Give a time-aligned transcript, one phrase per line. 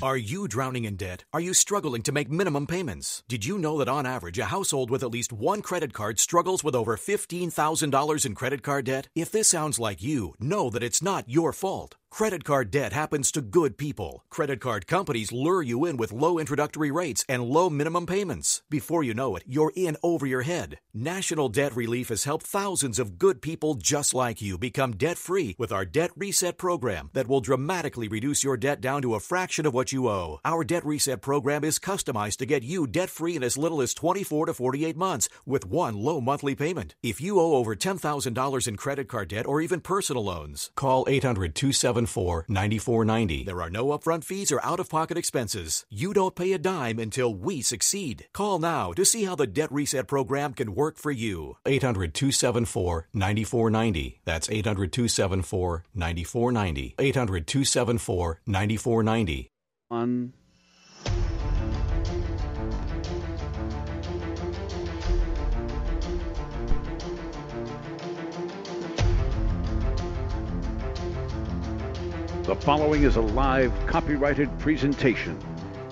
[0.00, 1.24] Are you drowning in debt?
[1.32, 3.22] Are you struggling to make minimum payments?
[3.28, 6.62] Did you know that on average, a household with at least one credit card struggles
[6.62, 9.08] with over $15,000 in credit card debt?
[9.14, 11.96] If this sounds like you, know that it's not your fault.
[12.10, 14.24] Credit card debt happens to good people.
[14.28, 18.62] Credit card companies lure you in with low introductory rates and low minimum payments.
[18.68, 20.80] Before you know it, you're in over your head.
[20.92, 25.54] National Debt Relief has helped thousands of good people just like you become debt free
[25.58, 29.64] with our Debt Reset program that will dramatically reduce your debt down to a fraction
[29.64, 30.40] of what you owe.
[30.44, 33.94] Our Debt Reset program is customized to get you debt free in as little as
[33.94, 36.96] 24 to 48 months with one low monthly payment.
[37.00, 41.54] If you owe over $10,000 in credit card debt or even personal loans, call 800
[42.06, 43.44] 274 9490.
[43.44, 45.84] There are no upfront fees or out of pocket expenses.
[45.90, 48.26] You don't pay a dime until we succeed.
[48.32, 51.56] Call now to see how the Debt Reset program can work for you.
[51.66, 54.20] 800 274 9490.
[54.24, 56.94] That's 800 274 9490.
[56.98, 59.50] 800 274 9490.
[59.90, 60.32] On
[72.48, 75.38] The following is a live copyrighted presentation.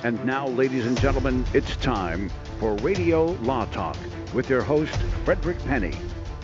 [0.05, 3.99] And now, ladies and gentlemen, it's time for Radio Law Talk
[4.33, 5.93] with your host, Frederick Penney,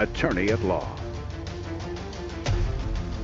[0.01, 0.87] attorney at law.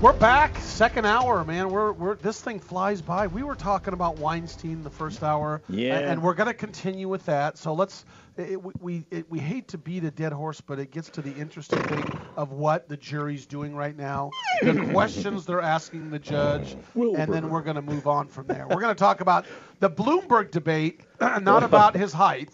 [0.01, 1.69] We're back, second hour, man.
[1.69, 3.27] We're, we're this thing flies by.
[3.27, 5.99] We were talking about Weinstein the first hour, Yeah.
[5.99, 7.59] and, and we're going to continue with that.
[7.59, 8.07] So let's.
[8.39, 11.23] It, we we, it, we hate to beat a dead horse, but it gets to
[11.23, 14.31] the interesting thing of what the jury's doing right now,
[14.63, 18.67] the questions they're asking the judge, and then we're going to move on from there.
[18.69, 19.45] We're going to talk about
[19.81, 22.51] the Bloomberg debate, not about his height,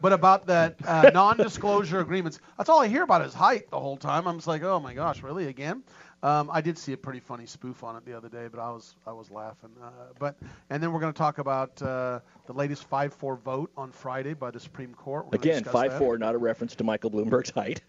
[0.00, 2.40] but about that uh, non-disclosure agreements.
[2.56, 4.26] That's all I hear about is height the whole time.
[4.26, 5.82] I'm just like, oh my gosh, really again?
[6.22, 8.70] Um, I did see a pretty funny spoof on it the other day, but I
[8.70, 9.70] was I was laughing.
[9.80, 10.36] Uh, but
[10.68, 14.50] and then we're going to talk about uh, the latest 5-4 vote on Friday by
[14.50, 15.26] the Supreme Court.
[15.32, 17.82] Again, 5-4, not a reference to Michael Bloomberg's height.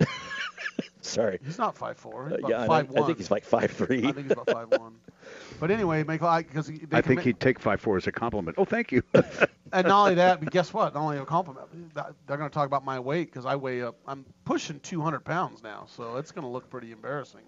[1.00, 1.38] Sorry.
[1.44, 2.30] He's not 5'4".
[2.30, 2.98] He's Uh, yeah, and 5'1".
[2.98, 4.06] I, I think he's like five three.
[4.06, 4.92] I think he's about 5'1".
[5.58, 8.56] But anyway, make because I think he'd take 5 4 as a compliment.
[8.58, 9.02] Oh, thank you.
[9.14, 10.92] and not only that, but guess what?
[10.92, 13.96] Not only a compliment, they're going to talk about my weight because I weigh up.
[14.06, 17.40] I'm pushing 200 pounds now, so it's going to look pretty embarrassing.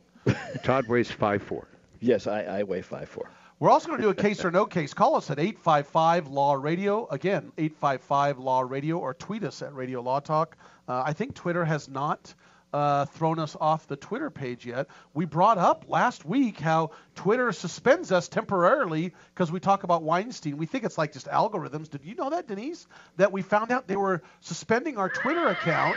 [0.63, 1.69] Todd weighs 5 4.
[2.01, 3.31] Yes, I, I weigh five four.
[3.59, 4.93] We're also going to do a case or no case.
[4.93, 7.09] Call us at 855 Law Radio.
[7.11, 10.57] Again, 855 Law Radio, or tweet us at Radio Law Talk.
[10.87, 12.35] Uh, I think Twitter has not
[12.73, 14.89] uh, thrown us off the Twitter page yet.
[15.15, 20.57] We brought up last week how Twitter suspends us temporarily because we talk about Weinstein.
[20.57, 21.89] We think it's like just algorithms.
[21.91, 22.87] Did you know that, Denise?
[23.17, 25.97] That we found out they were suspending our Twitter account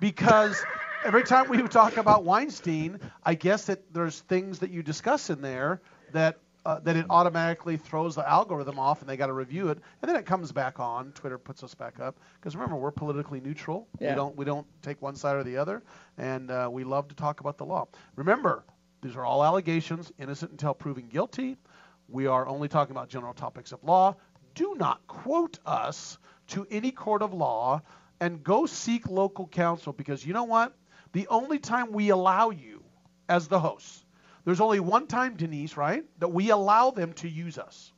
[0.00, 0.64] because
[1.04, 5.42] every time we talk about Weinstein, I guess that there's things that you discuss in
[5.42, 5.80] there
[6.12, 9.78] that uh, that it automatically throws the algorithm off and they got to review it
[10.00, 12.18] and then it comes back on twitter puts us back up.
[12.40, 13.86] Because remember we're politically neutral.
[13.98, 14.10] Yeah.
[14.10, 15.82] we don't we don't take one side or the other
[16.18, 17.86] and uh, we love to talk about the law.
[18.16, 18.64] Remember
[19.02, 21.58] these are all allegations innocent until proven guilty.
[22.08, 24.16] We are only talking about general topics of law.
[24.54, 27.82] Do not quote us to any court of law
[28.20, 30.74] and go seek local counsel because you know what?
[31.12, 32.82] The only time we allow you
[33.28, 34.03] as the hosts
[34.44, 37.92] there's only one time, Denise, right, that we allow them to use us.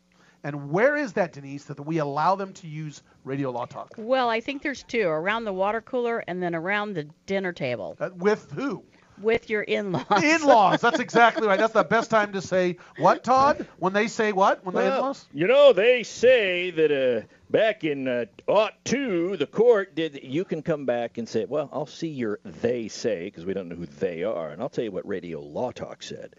[0.45, 3.95] And where is that, Denise, that we allow them to use Radio Law Talk?
[3.97, 7.97] Well, I think there's two around the water cooler and then around the dinner table
[7.99, 8.85] Uh, with who?
[9.21, 10.05] With your in-laws.
[10.23, 10.81] In-laws.
[10.81, 11.59] That's exactly right.
[11.59, 13.67] That's the best time to say what, Todd?
[13.79, 14.65] When they say what?
[14.65, 15.27] When they in-laws?
[15.33, 20.21] you know, they say that uh, back in uh, aught two, the court did.
[20.23, 23.69] You can come back and say, "Well, I'll see your they say," because we don't
[23.69, 26.35] know who they are, and I'll tell you what Radio Law Talk said.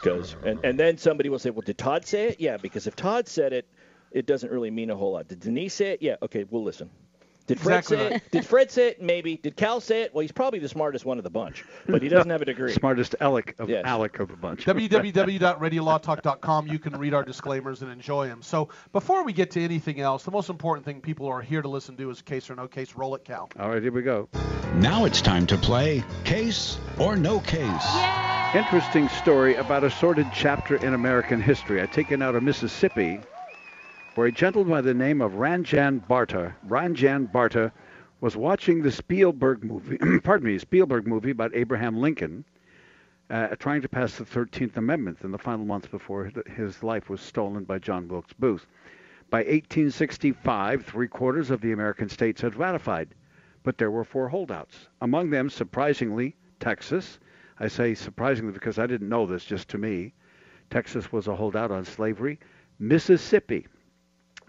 [0.00, 2.96] Because and and then somebody will say, "Well, did Todd say it?" Yeah, because if
[2.96, 3.66] Todd said it,
[4.10, 5.28] it doesn't really mean a whole lot.
[5.28, 6.02] Did Denise say it?
[6.02, 6.90] Yeah, okay, we'll listen.
[7.52, 8.12] Did Fred Exactly say right.
[8.16, 8.30] it?
[8.30, 9.02] Did Fred say it?
[9.02, 9.36] Maybe.
[9.36, 10.14] Did Cal say it?
[10.14, 12.72] Well, he's probably the smartest one of the bunch, but he doesn't have a degree.
[12.72, 13.84] Smartest Alec of Yes.
[13.84, 14.64] Alec of the bunch.
[14.64, 16.66] www.radiolawtalk.com.
[16.68, 18.42] You can read our disclaimers and enjoy them.
[18.42, 21.68] So before we get to anything else, the most important thing people are here to
[21.68, 22.94] listen to is case or no case.
[22.94, 23.48] Roll it, Cal.
[23.58, 24.28] All right, here we go.
[24.76, 27.86] Now it's time to play Case or No Case.
[28.54, 31.82] Interesting story about a sordid chapter in American history.
[31.82, 33.20] I taken out of Mississippi,
[34.14, 37.72] where a gentleman by the name of Ranjan Barta, Ranjan Barta,
[38.20, 39.96] was watching the Spielberg movie.
[40.22, 42.44] pardon me, Spielberg movie about Abraham Lincoln,
[43.30, 47.22] uh, trying to pass the 13th Amendment in the final months before his life was
[47.22, 48.66] stolen by John Wilkes Booth.
[49.30, 53.14] By 1865, three quarters of the American states had ratified,
[53.62, 54.88] but there were four holdouts.
[55.00, 57.18] Among them, surprisingly, Texas.
[57.58, 60.12] I say surprisingly because I didn't know this, just to me.
[60.68, 62.38] Texas was a holdout on slavery.
[62.78, 63.66] Mississippi,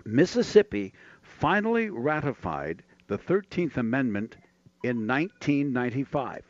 [0.06, 4.38] Mississippi finally ratified the 13th Amendment
[4.84, 6.44] in 1995,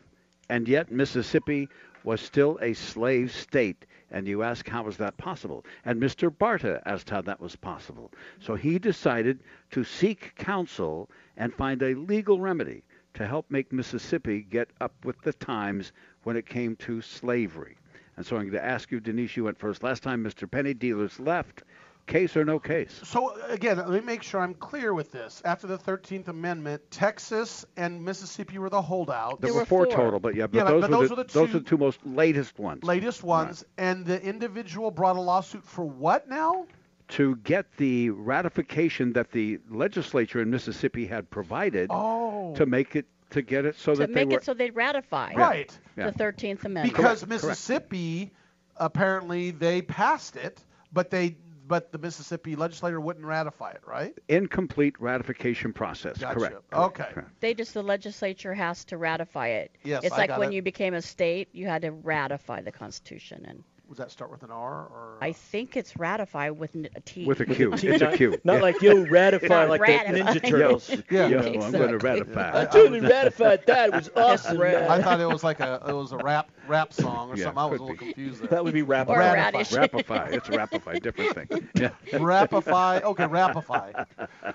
[0.49, 1.67] and yet Mississippi
[2.03, 3.85] was still a slave state.
[4.11, 5.65] And you ask, how was that possible?
[5.85, 6.29] And Mr.
[6.29, 8.11] Barta asked how that was possible.
[8.39, 9.39] So he decided
[9.71, 12.83] to seek counsel and find a legal remedy
[13.15, 15.93] to help make Mississippi get up with the times
[16.23, 17.77] when it came to slavery.
[18.17, 19.81] And so I'm going to ask you, Denise, you went first.
[19.81, 20.49] Last time Mr.
[20.49, 21.63] Penney Dealers left,
[22.05, 22.99] case or no case?
[23.03, 25.41] So again, let me make sure I'm clear with this.
[25.45, 29.39] After the 13th Amendment, Texas and Mississippi were the holdouts.
[29.41, 29.95] There There were were four four.
[29.95, 31.57] total, but yeah, but, Yeah, but- those, but were those the, were the those two-
[31.57, 32.83] are the two most latest ones.
[32.83, 36.65] latest ones, and the individual brought a lawsuit for what now?
[37.09, 43.05] To get the ratification that the legislature in Mississippi had provided Oh, to make it
[43.31, 45.75] to get it so to that make they were it so they'd ratify right.
[45.97, 46.11] Yeah.
[46.11, 46.83] the 13th Amendment.
[46.95, 47.43] Because Correct, correct.
[47.49, 48.31] Mississippi
[48.77, 51.35] apparently they passed it, but they
[51.73, 54.13] but the Mississippi legislature wouldn't ratify it, right?
[54.29, 56.19] incomplete ratification process.
[56.19, 56.35] Gotcha.
[56.35, 56.69] Correct.
[56.69, 57.09] correct, Okay.
[57.13, 57.29] correct.
[57.39, 59.71] they just the legislature has to ratify it.
[59.83, 60.55] Yes, it's I like got when it.
[60.55, 64.41] you became a state, you had to ratify the Constitution, and Does that start with
[64.41, 65.17] an R or?
[65.21, 67.25] I think it's ratify with a T.
[67.25, 67.73] With a Q.
[67.73, 68.39] It's a Q.
[68.43, 68.61] Not Yeah.
[68.61, 70.11] like you'll ratify like ratify.
[70.33, 70.89] the Ninja Turtles.
[70.89, 70.97] Yeah.
[71.11, 72.61] Yeah, You know, well, I'm going to ratify.
[72.61, 73.89] I totally ratified that.
[73.89, 74.59] It was awesome.
[74.61, 77.59] I thought it was like a it was a rap rap song or Yeah, something.
[77.59, 78.05] I was a little be.
[78.05, 78.47] confused there.
[78.47, 79.13] That would be or ratify.
[79.13, 79.51] a Ratify.
[79.57, 79.71] radish.
[79.71, 80.31] Rapify.
[80.33, 81.01] It's rapify.
[81.03, 81.69] Different thing.
[81.75, 81.89] Yeah.
[82.13, 83.01] Rapify.
[83.03, 84.05] Okay, rapify.
[84.33, 84.47] Uh,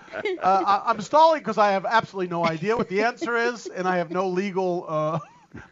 [0.43, 3.99] I, I'm stalling because I have absolutely no idea what the answer is, and I
[3.99, 5.19] have no legal uh,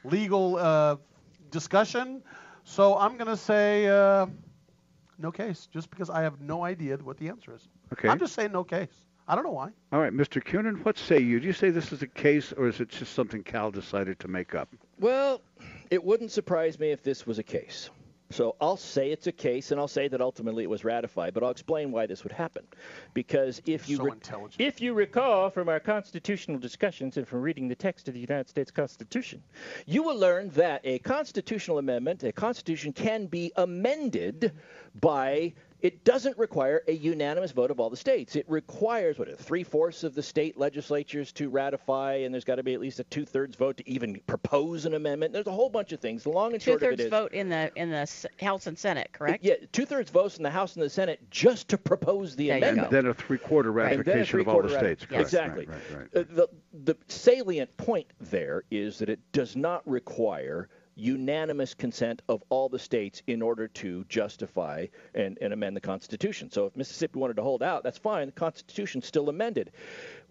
[0.05, 0.97] legal uh,
[1.51, 2.23] discussion.
[2.69, 4.27] So I'm gonna say uh,
[5.19, 7.69] no case, just because I have no idea what the answer is.
[7.93, 8.09] Okay.
[8.09, 8.89] I'm just saying no case.
[9.29, 9.71] I don't know why.
[9.93, 10.43] All right, Mr.
[10.43, 11.39] Cunin, what say you?
[11.41, 14.29] Do you say this is a case, or is it just something Cal decided to
[14.29, 14.69] make up?
[14.99, 15.41] Well,
[15.91, 17.89] it wouldn't surprise me if this was a case.
[18.31, 21.43] So I'll say it's a case, and I'll say that ultimately it was ratified, but
[21.45, 22.65] I'll explain why this would happen.
[23.15, 24.61] Because if you So intelligent.
[24.61, 28.49] if you recall from our constitutional discussions and from reading the text of the United
[28.49, 29.43] States Constitution,
[29.87, 34.53] you will learn that a constitutional amendment, a constitution, can be amended
[35.01, 35.55] by.
[35.83, 38.35] It doesn't require a unanimous vote of all the states.
[38.35, 42.63] It requires what three fourths of the state legislatures to ratify, and there's got to
[42.63, 45.33] be at least a two-thirds vote to even propose an amendment.
[45.35, 46.23] There's a whole bunch of things.
[46.23, 48.09] The long and short of it Two-thirds is, vote in the in the
[48.41, 49.45] House and Senate, correct?
[49.45, 52.91] yeah, two-thirds votes in the House and the Senate just to propose the There amendment.
[52.91, 52.97] go.
[52.97, 53.93] Then a three-quarter Right.
[53.97, 55.03] And then ratification of all the three-quarter states.
[55.03, 55.27] rati- Correct.
[55.29, 55.67] Exactly.
[55.67, 56.27] Right, right, right.
[56.31, 56.49] Uh, the,
[56.85, 62.79] the salient point there is that it does not require unanimous consent of all the
[62.79, 66.51] states in order to justify and, and amend the Constitution.
[66.51, 68.27] So if Mississippi wanted to hold out, that's fine.
[68.27, 69.71] The Constitution's still amended.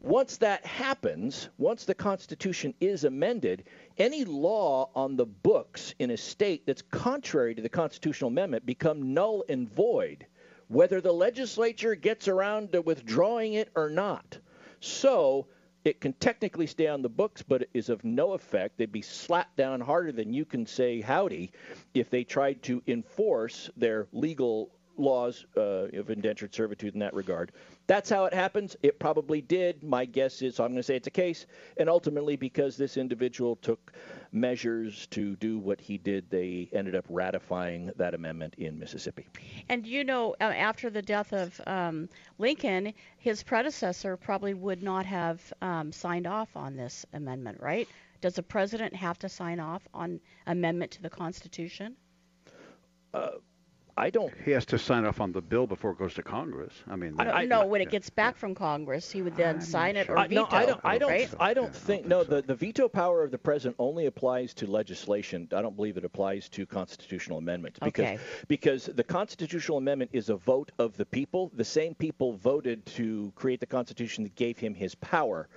[0.01, 3.63] Once that happens, once the Constitution is amended,
[3.97, 9.13] any law on the books in a state that's contrary to the constitutional amendment become
[9.13, 10.25] null and void
[10.67, 14.37] whether the legislature gets around to withdrawing it or not.
[14.79, 15.47] So
[15.85, 18.77] it can technically stay on the books, but it is of no effect.
[18.77, 21.51] They'd be slapped down harder than you can say howdy
[21.93, 27.51] if they tried to enforce their legal laws uh, of indentured servitude in that regard.
[27.85, 28.75] That's how it happens.
[28.81, 29.83] It probably did.
[29.83, 31.45] My guess is, so I'm going to say it's a case.
[31.77, 33.93] And ultimately, because this individual took
[34.35, 39.27] measures to do what he did, they ended up ratifying that amendment in Mississippi.
[39.69, 45.05] And you know, uh, after the death of um, Lincoln, his predecessor probably would not
[45.05, 47.87] have um, signed off on this amendment, right?
[48.21, 51.95] Does the president have to sign off on amendment to the Constitution?
[53.97, 56.73] I don't He has to sign off on the bill before it goes to Congress.
[56.89, 59.95] I mean, No, I- no, when it gets back from Congress, he would then sign
[59.95, 60.41] it or I, veto.
[60.41, 60.81] no, I don't.
[60.83, 61.09] I don't.
[61.09, 61.21] right?
[61.21, 62.01] I don't Yeah, I don't think.
[62.01, 62.29] think no, so.
[62.29, 65.47] the, the veto power of the president only applies to legislation.
[65.55, 68.19] I don't believe it applies to constitutional amendments because Okay.
[68.49, 71.51] because the constitutional amendment is a vote of the people.
[71.55, 75.47] The same people voted to create the constitution that gave him his power.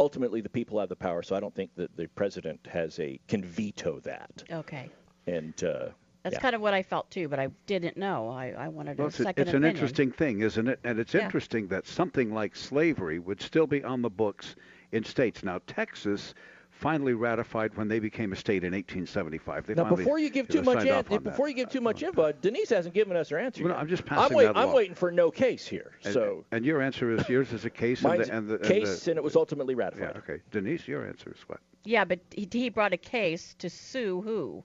[0.00, 1.24] Ultimately, the people have the power.
[1.24, 4.44] So I don't think that the president has a can veto that.
[4.52, 4.88] Okay.
[5.26, 5.88] And uh,
[6.30, 6.42] That's yeah.
[6.42, 8.28] kind of what I felt too, but I didn't know.
[8.28, 10.78] I, I wanted Well, a it's, second it's an interesting thing, isn't it?
[10.84, 11.24] And it's Yeah.
[11.24, 14.56] interesting that something like slavery would still be on the books
[14.92, 15.42] in states.
[15.42, 16.34] Now, Texas
[16.70, 19.66] finally ratified when they became a state in 1875.
[19.66, 21.50] They Now, finally, before you give know, too much, signed in, before that.
[21.50, 23.64] you give too uh, much info, Denise hasn't given us her answer.
[23.64, 23.80] Well, yet.
[23.80, 25.92] I'm just I'm, passing wait, that I'm waiting for no case here.
[26.04, 28.04] And, so and your answer is yours is a case.
[28.04, 30.12] and the, and the, case, and and it was ultimately ratified.
[30.14, 30.18] yeah.
[30.18, 31.58] Okay, Denise, your answer is what?
[31.84, 34.62] Yeah, but he, he brought a case to sue who?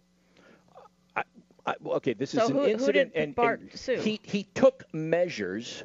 [1.15, 1.23] I,
[1.81, 5.83] well, okay, this So is an who- who incident, and, and he he took measures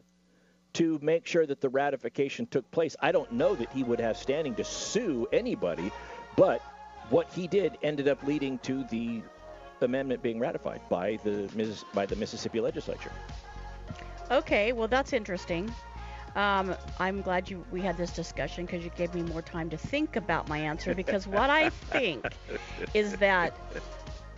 [0.74, 2.94] to make sure that the ratification took place.
[3.00, 5.90] I don't know that he would have standing to sue anybody,
[6.36, 6.60] but
[7.10, 9.22] what he did ended up leading to the
[9.80, 11.48] amendment being ratified by the
[11.94, 13.12] by the Mississippi legislature.
[14.30, 15.72] Okay, well that's interesting.
[16.36, 19.76] Um, I'm glad you we had this discussion because you gave me more time to
[19.78, 20.94] think about my answer.
[20.94, 22.26] Because what I think
[22.94, 23.56] is that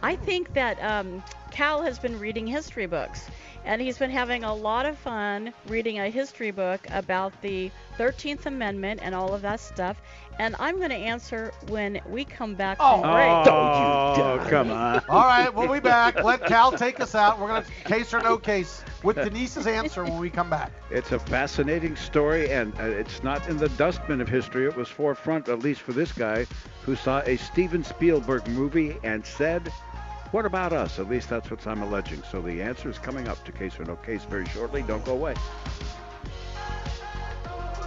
[0.03, 3.29] I think that um, Cal has been reading history books,
[3.65, 8.47] and he's been having a lot of fun reading a history book about the 13th
[8.47, 10.01] Amendment and all of that stuff.
[10.39, 13.47] And I'm going to answer when we come back Oh, from break.
[13.47, 15.03] Oh, come on.
[15.11, 16.23] All right, we'll be back.
[16.23, 17.39] Let Cal take us out.
[17.39, 20.73] We're going to case or no case with Denise's answer when we come back.
[20.91, 24.65] It's a fascinating story, and uh, it's not in the dustbin of history.
[24.67, 26.47] It was forefront, at least for this guy,
[26.85, 29.71] who saw a Steven Spielberg movie and said,
[30.31, 32.23] "What about us?" At least that's what I'm alleging.
[32.31, 34.83] So the answer is coming up to case or no case very shortly.
[34.83, 35.35] Don't go away.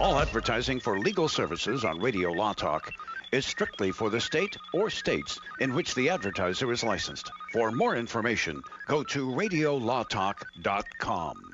[0.00, 2.90] All advertising for legal services on Radio Law Talk
[3.32, 7.30] is strictly for the state or states in which the advertiser is licensed.
[7.52, 11.53] For more information, go to radiolawtalk.com.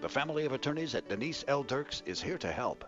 [0.00, 1.64] The family of attorneys at Denise L.
[1.64, 2.84] Dirks is here to help.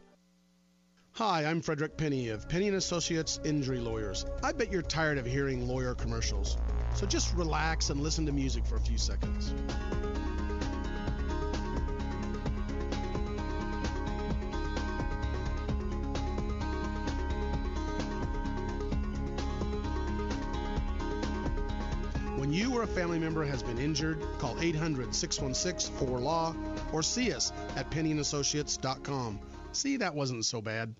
[1.15, 4.25] Hi, I'm Frederick Penney of Penney and Associates Injury Lawyers.
[4.45, 6.57] I bet you're tired of hearing lawyer commercials.
[6.95, 9.53] So just relax and listen to music for a few seconds.
[22.51, 26.57] When you or a family member has been injured, call 800 616 4LAW
[26.93, 29.39] or see us at penneyandassociates.com.
[29.71, 30.93] See, that wasn't so bad.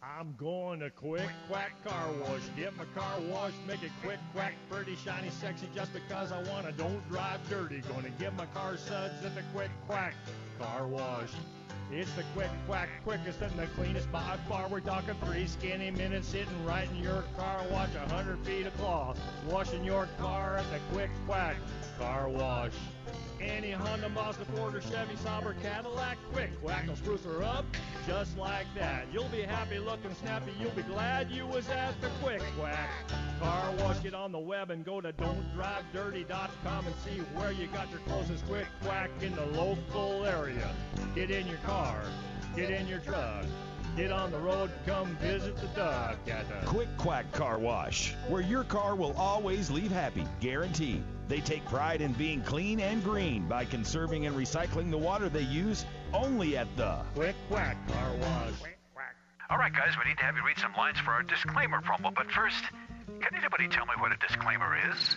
[0.00, 2.42] I'm going to Quick Quack Car Wash.
[2.56, 6.70] Get my car washed, make it quick, quack, pretty, shiny, sexy, just because I wanna.
[6.70, 7.82] Don't drive dirty.
[7.92, 10.14] Gonna get my car suds at the Quick Quack
[10.60, 11.30] Car Wash.
[11.92, 14.68] It's the Quick Quack, quickest and the cleanest by far.
[14.68, 17.62] We're talking three skinny minutes sitting right in your car.
[17.70, 19.18] Wash a hundred feet of cloth.
[19.48, 21.56] Washing your car at the Quick Quack
[21.98, 22.72] Car Wash.
[23.44, 27.66] Any Honda, Mazda, Ford, or Chevy, Saab, or Cadillac, Quick Quack will spruce her up
[28.06, 29.06] just like that.
[29.12, 30.52] You'll be happy looking snappy.
[30.58, 32.88] You'll be glad you was at the Quick Quack.
[33.40, 37.90] Car wash, get on the web and go to don'tdrivedirty.com and see where you got
[37.90, 40.70] your closest Quick Quack in the local area.
[41.14, 42.02] Get in your car,
[42.56, 43.44] get in your truck.
[43.96, 48.42] Get on the road, come visit the duck at the Quick Quack Car Wash, where
[48.42, 51.04] your car will always leave happy, guaranteed.
[51.28, 55.42] They take pride in being clean and green by conserving and recycling the water they
[55.42, 58.52] use only at the Quick Quack Car Wash.
[59.50, 62.14] All right, guys, we need to have you read some lines for our disclaimer promo.
[62.14, 62.64] But first,
[63.20, 65.16] can anybody tell me what a disclaimer is?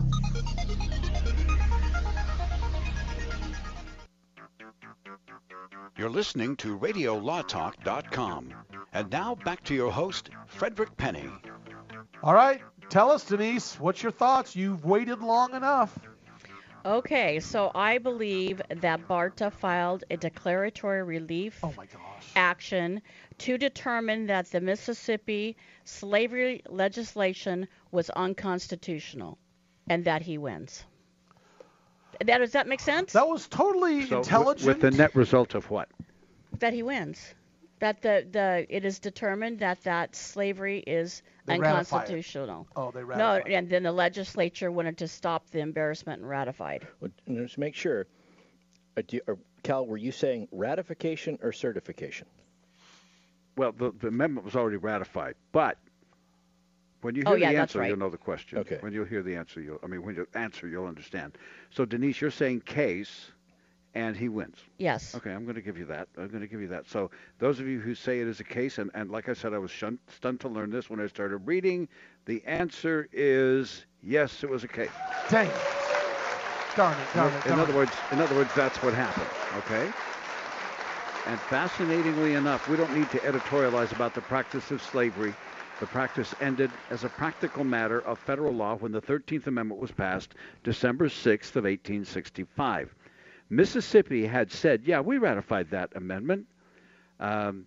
[5.97, 8.53] You're listening to RadioLawTalk.com.
[8.93, 11.29] And now back to your host, Frederick Penney.
[12.23, 14.55] All right, tell us, Denise, what's your thoughts?
[14.55, 15.97] You've waited long enough.
[16.85, 21.85] Okay, so I believe that BARTA filed a declaratory relief Oh my
[22.35, 23.01] action
[23.39, 29.37] to determine that the Mississippi slavery legislation was unconstitutional
[29.89, 30.85] and that he wins.
[32.25, 33.13] That does that make sense?
[33.13, 34.67] That was totally So, intelligent.
[34.67, 35.89] With the net result of what?
[36.59, 37.33] That he wins.
[37.79, 41.79] That the, the it is determined that that slavery is They ratify it.
[41.79, 42.67] unconstitutional.
[42.75, 43.45] Oh, they ratified.
[43.45, 43.55] No, it.
[43.57, 46.87] and then the legislature wanted to stop the embarrassment and ratified.
[46.99, 48.05] Well, Just make sure.
[48.97, 52.27] Uh, do you, or, Cal, were you saying ratification or certification?
[53.57, 55.77] Well, the, the amendment was already ratified, but
[57.01, 57.87] when you Oh, hear yeah, the that's answer, right.
[57.89, 58.59] you'll know the question.
[58.59, 58.77] Okay.
[58.79, 61.37] When you hear the answer, you'll I mean when you answer, you'll understand.
[61.69, 63.31] So Denise, you're saying case,
[63.93, 64.57] and he wins.
[64.77, 65.15] Yes.
[65.15, 66.07] Okay, I'm going to give you that.
[66.17, 66.87] I'm going to give you that.
[66.87, 69.53] So those of you who say it is a case, and, and like I said,
[69.53, 71.87] I was shun- stunned to learn this when I started reading.
[72.25, 74.89] The answer is yes, it was a case.
[75.29, 75.53] Dang it.
[76.75, 77.75] Darn it, darn it, In other it.
[77.75, 79.27] words, in other words, that's what happened.
[79.57, 79.91] Okay.
[81.27, 85.33] And fascinatingly enough, we don't need to editorialize about the practice of slavery.
[85.81, 89.89] The practice ended as a practical matter of federal law when the 13th Amendment was
[89.89, 92.93] passed December 6th of 1865.
[93.49, 96.45] Mississippi had said, yeah, we ratified that amendment
[97.19, 97.65] um,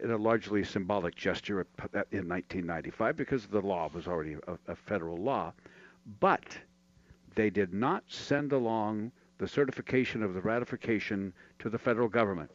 [0.00, 1.66] in a largely symbolic gesture
[2.12, 5.50] in 1995 because the law was already a, a federal law.
[6.20, 6.58] But
[7.36, 12.50] they did not send along the certification of the ratification to the federal government,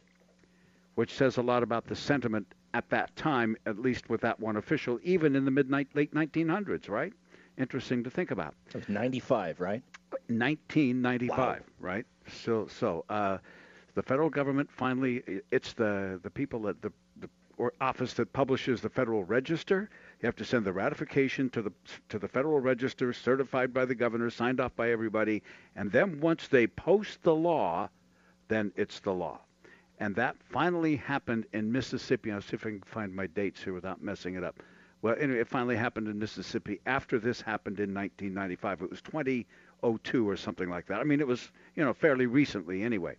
[0.94, 4.58] which says a lot about the sentiment at that time, at least with that one
[4.58, 7.14] official, even in the mid late 1900s, right?
[7.58, 8.56] Interesting to think about.
[8.70, 9.84] It was 95, right?
[10.28, 12.06] 1995, right?
[12.44, 13.40] So, so uh,
[13.96, 18.82] the federal government finally, it's the the people at the the or office that publishes
[18.82, 19.90] the Federal Register.
[20.22, 21.72] You have to send the ratification to the
[22.10, 25.44] to the Federal Register, certified by the governor, signed off by everybody,
[25.76, 27.90] and then once they post the law,
[28.48, 29.42] then it's the law.
[30.02, 32.32] And that finally happened in Mississippi.
[32.32, 34.60] I'll see if I can find my dates here without messing it up.
[35.04, 38.82] Well, anyway, it finally happened in Mississippi after this happened in 1995.
[38.82, 41.00] It was 2002 or something like that.
[41.02, 43.16] I mean, it was, you know, fairly recently anyway.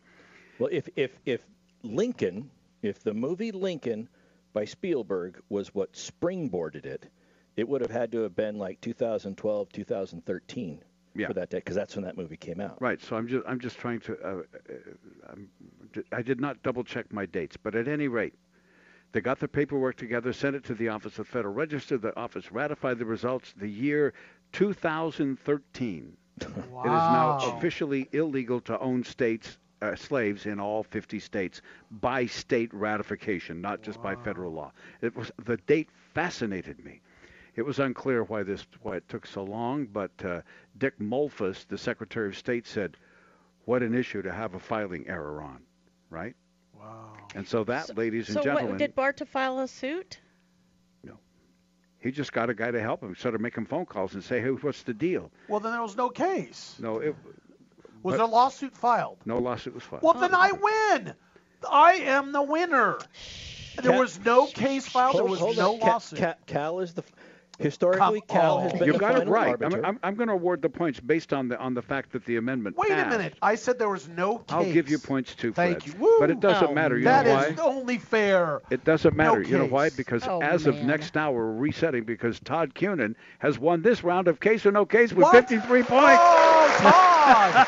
[0.59, 1.47] Well, if if if
[1.85, 2.51] Lincoln,
[2.83, 4.09] if the movie Lincoln
[4.53, 7.09] by Spielberg was what springboarded it,
[7.57, 10.83] it would have had to have been like 2012, 2013
[11.15, 11.27] Yeah.
[11.29, 12.81] for that day, because that's when that movie came out.
[12.83, 13.01] Right.
[13.01, 14.13] So I'm just I'm just trying to.
[14.19, 14.43] Uh, uh,
[15.33, 15.49] I'm,
[16.13, 18.35] I did not double check my dates, but at any rate,
[19.13, 21.99] they got the paperwork together, sent it to the Office of Federal Register.
[21.99, 23.53] The office ratified the results.
[23.57, 24.15] The year
[24.53, 26.17] 2013.
[26.41, 26.53] It is
[26.87, 29.59] now officially illegal to own states.
[29.83, 34.73] Uh, slaves in all 50 states by state ratification, not just by federal law.
[35.01, 37.01] It was the date fascinated me.
[37.57, 40.43] It was unclear why this why it took so long, but uh,
[40.79, 42.97] Dick Mulfus, the Secretary of State, said,
[43.65, 45.65] "What an issue to have a filing error on."
[46.13, 46.37] Right?
[46.79, 47.15] Wow.
[47.35, 50.21] And so that, ladies and so gentlemen, what, did Barta file a suit?
[51.03, 51.15] No.
[51.99, 54.49] He just got a guy to help him, started making phone calls and say, "Hey,
[54.51, 56.77] what's the deal?" Well, then there was no case.
[56.79, 57.17] No, it
[58.03, 59.19] Was there a lawsuit filed?
[59.25, 60.03] no lawsuit was filed.
[60.03, 61.15] Well, then I win.
[61.71, 62.99] I am the winner.
[63.81, 65.17] There Cal- was no case filed.
[65.17, 65.81] There was hold no on.
[65.81, 66.19] Ca- lawsuit.
[66.19, 67.05] Ca- Cal is the
[67.59, 69.49] historically Come Cal has been you the got it right.
[69.51, 69.79] arbiter.
[69.79, 72.25] I'm, I'm, I'm going to award the points based on the on the fact that
[72.25, 73.11] the amendment Wait a passed.
[73.11, 73.35] minute.
[73.43, 74.45] I said there was no case.
[74.51, 75.87] I'll give you points too, Fred.
[75.87, 75.93] You.
[75.99, 76.17] Woo.
[76.21, 76.97] But it doesn't Oh, matter.
[76.99, 77.65] You That know is why?
[77.65, 78.61] only fair.
[78.71, 79.43] It doesn't matter.
[79.43, 79.89] you know why?
[79.91, 79.97] case.
[79.97, 80.87] Because Oh, as of man.
[80.87, 84.85] next hour, we're resetting because Todd Cunin has won this round of case or no
[84.87, 85.33] case with What?
[85.33, 85.93] 53 points.
[86.21, 87.67] Oh, Todd!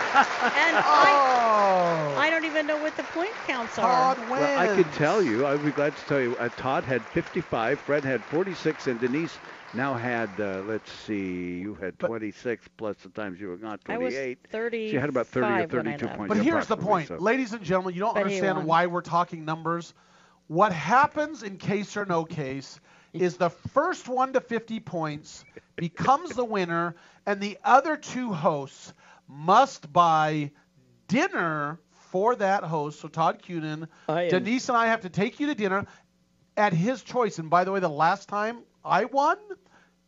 [0.56, 4.14] And I, oh, I don't even know what the point counts are.
[4.14, 4.30] Todd wins.
[4.30, 5.46] Well, I could tell you.
[5.46, 6.36] I'd be glad to tell you.
[6.36, 9.36] Uh, Todd had 55, Fred had 46, and Denise
[9.74, 13.98] now had, uh, let's see, you had 26 plus the times you were gone, I
[13.98, 14.38] was 28.
[14.50, 14.90] 30.
[14.90, 16.34] She had about 30 or 32 points.
[16.34, 17.94] But here's the point, so- ladies and gentlemen.
[17.94, 19.94] You don't But understand why we're talking numbers.
[20.46, 22.80] What happens in case or no case
[23.12, 25.44] is the first one to 50 points
[25.76, 26.94] becomes the winner,
[27.26, 28.92] and the other two hosts
[29.28, 30.50] must buy
[31.08, 33.00] dinner for that host.
[33.00, 33.88] So Todd Cunin,
[34.28, 35.86] Denise, and I have to take you to dinner
[36.56, 37.38] at his choice.
[37.38, 39.38] And by the way, the last time I won,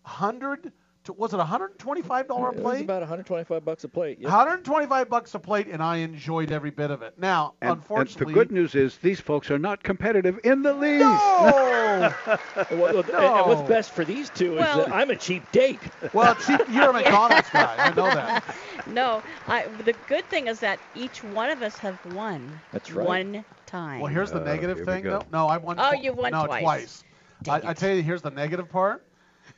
[0.07, 0.73] hundred
[1.05, 2.85] to was it 125 dollar a It was plate?
[2.85, 4.19] about 125 bucks a plate.
[4.19, 4.25] Yep.
[4.29, 7.17] 125 bucks a plate, and I enjoyed every bit of it.
[7.17, 10.73] Now, And, and unfortunately, the good news is these folks are not competitive in the
[10.75, 11.01] least.
[11.05, 12.13] no.
[12.71, 15.51] And what- and- and what's best for these two is Well- that I'm a cheap
[15.53, 15.79] date.
[16.13, 17.75] well, cheap, you're a McDonald's guy.
[17.79, 18.43] I know that.
[18.89, 22.59] no, I, the good thing is that each one of us have won.
[22.73, 23.07] That's right.
[23.07, 24.01] One time.
[24.01, 25.23] Well, here's the Uh, negative here thing, though.
[25.33, 25.77] No, I won.
[25.79, 27.05] Oh, tw- you won no, twice.
[27.49, 29.05] I, I tell you, here's the negative part.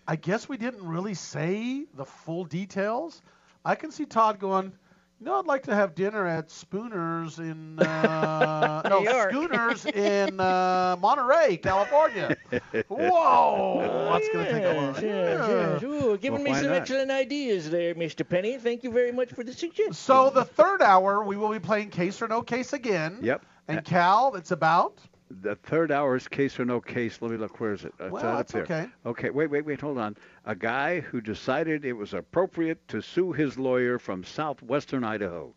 [0.08, 3.20] I guess we didn't really say the full details.
[3.62, 4.72] I can see Todd going.
[5.20, 10.40] You know, I'd like to have dinner at Spooner's in uh, no New Schooners in
[10.40, 12.36] uh, Monterey, California.
[12.88, 14.94] Whoa, that's gonna take a lot.
[14.94, 15.82] Yes, yes, yes.
[15.82, 16.76] Ooh, giving Well, me some not?
[16.76, 18.26] excellent ideas there, Mr.
[18.26, 18.56] Penney.
[18.58, 19.92] Thank you very much for the suggestion.
[19.92, 23.18] So the third hour, we will be playing case or no case again.
[23.20, 23.44] Yep.
[23.66, 25.00] And Cal, it's about.
[25.30, 27.20] The third hour's case or no case.
[27.20, 27.60] Let me look.
[27.60, 27.92] Where is it?
[28.00, 28.88] Uh, it's Well, right that's okay.
[29.04, 29.30] Okay.
[29.30, 29.80] Wait, wait, wait.
[29.80, 30.16] Hold on.
[30.46, 35.52] A guy who decided it was appropriate to sue his lawyer from southwestern Idaho.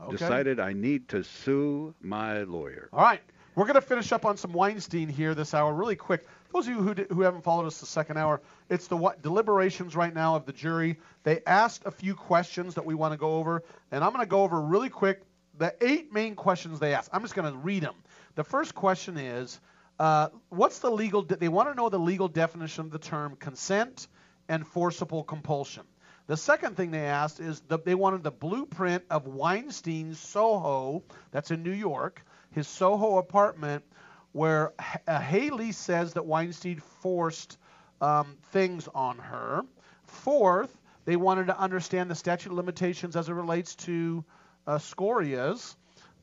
[0.00, 0.12] Okay.
[0.12, 2.88] Decided I need to sue my lawyer.
[2.92, 3.20] All right.
[3.54, 6.26] We're going to finish up on some Weinstein here this hour really quick.
[6.52, 9.22] Those of you who, di- who haven't followed us the second hour, it's the what,
[9.22, 10.98] deliberations right now of the jury.
[11.22, 14.28] They asked a few questions that we want to go over, and I'm going to
[14.28, 15.22] go over really quick
[15.56, 17.10] the eight main questions they asked.
[17.12, 17.94] I'm just going to read them.
[18.34, 19.60] The first question is,
[19.98, 21.22] uh, what's the legal?
[21.22, 24.08] De- they want to know the legal definition of the term consent
[24.48, 25.84] and forcible compulsion.
[26.26, 31.50] The second thing they asked is the, they wanted the blueprint of Weinstein's Soho, that's
[31.50, 33.84] in New York, his Soho apartment,
[34.32, 37.58] where H- uh, Haley says that Weinstein forced
[38.00, 39.64] um, things on her.
[40.06, 44.24] Fourth, they wanted to understand the statute of limitations as it relates to
[44.66, 45.76] uh, Sciorra's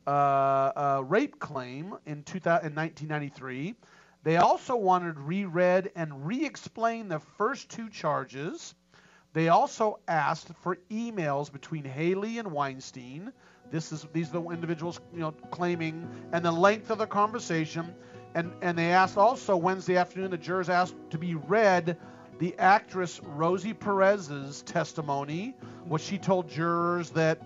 [0.06, 3.74] uh, rape claim in, 2000, in 1993.
[4.24, 8.74] They also wanted reread and re-explain the first two charges.
[9.32, 13.32] They also asked for emails between Haley and Weinstein.
[13.70, 17.94] This is these are the individuals you know claiming and the length of the conversation.
[18.34, 21.96] And and they asked also Wednesday afternoon the jurors asked to be read
[22.38, 27.40] the actress Rosie Perez's testimony, what she told jurors that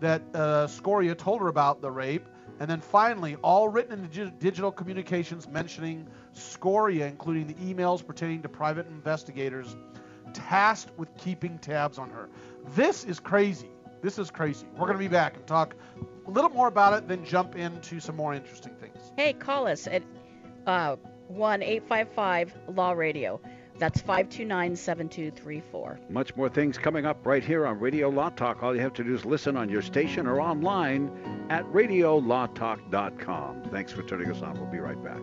[0.00, 2.26] that uh, Sciorra told her about the rape.
[2.60, 8.48] And then finally, all written digi- digital communications mentioning Sciorra, including the emails pertaining to
[8.48, 9.76] private investigators
[10.32, 12.28] tasked with keeping tabs on her.
[12.74, 13.70] This is crazy.
[14.02, 14.66] This is crazy.
[14.74, 15.74] We're going to be back and talk
[16.26, 18.96] a little more about it, then jump into some more interesting things.
[19.16, 20.02] Hey, call us at
[20.66, 20.96] uh,
[21.28, 23.40] 1 855 Law Radio.
[23.78, 26.00] That's 529 7234.
[26.08, 28.62] Much more things coming up right here on Radio Law Talk.
[28.62, 33.62] All you have to do is listen on your station or online at radiolawtalk.com.
[33.70, 34.54] Thanks for turning us on.
[34.54, 35.20] We'll be right back.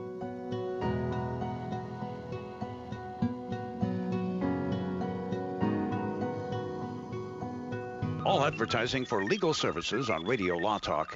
[8.26, 11.16] All advertising for legal services on Radio Law Talk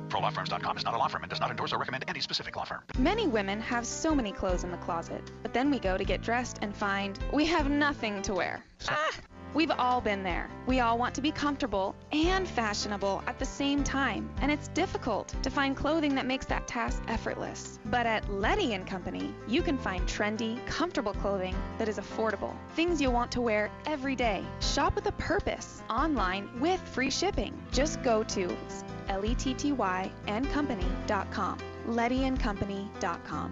[0.11, 2.65] ProLawFirms.com is not a law firm and does not endorse or recommend any specific law
[2.65, 2.81] firm.
[2.97, 6.21] Many women have so many clothes in the closet, but then we go to get
[6.21, 8.63] dressed and find we have nothing to wear.
[8.89, 9.11] Ah!
[9.53, 10.49] We've all been there.
[10.65, 15.35] We all want to be comfortable and fashionable at the same time, and it's difficult
[15.43, 17.77] to find clothing that makes that task effortless.
[17.85, 22.55] But at Letty and Company, you can find trendy, comfortable clothing that is affordable.
[22.75, 24.41] Things you'll want to wear every day.
[24.61, 27.53] Shop with a purpose online with free shipping.
[27.73, 28.55] Just go to
[29.09, 31.57] L-E-T-T-Y and company.com.
[31.87, 33.51] LettyandCompany.com.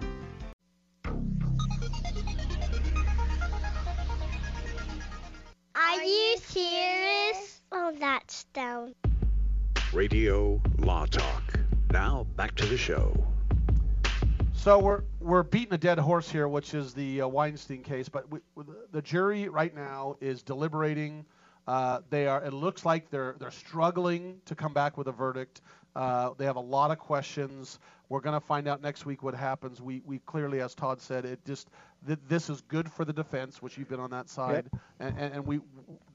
[5.74, 7.60] Are you serious?
[7.72, 8.94] Oh, that's down.
[9.92, 11.58] Radio Law Talk.
[11.92, 13.12] Now back to the show.
[14.52, 18.08] So we're we're beating a dead horse here, which is the uh, Weinstein case.
[18.08, 18.40] But we,
[18.92, 21.24] the jury right now is deliberating
[21.70, 22.42] uh, they are.
[22.44, 25.60] It looks like they're they're struggling to come back with a verdict.
[25.94, 27.78] Uh, they have a lot of questions.
[28.08, 29.80] We're going to find out next week what happens.
[29.80, 31.68] We we clearly, as Todd said, it just
[32.08, 34.82] th- this is good for the defense, which you've been on that side, Yep.
[34.98, 35.60] and, and and we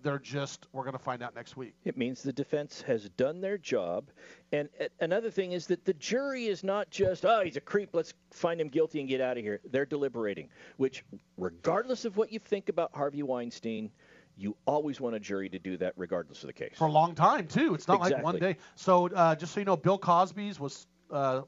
[0.03, 1.73] they're just we're going to find out next week.
[1.85, 4.09] It means the defense has done their job.
[4.51, 7.89] And uh, another thing is that the jury is not just, oh, he's a creep,
[7.93, 9.61] let's find him guilty and get out of here.
[9.71, 11.05] They're deliberating, which,
[11.37, 13.89] regardless of what you think about Harvey Weinstein,
[14.37, 16.73] you always want a jury to do that regardless of the case.
[16.75, 17.73] for a long time too.
[17.73, 18.57] It's not like one day.
[18.75, 21.41] So uh, just so you know, Bill Cosby's was uh,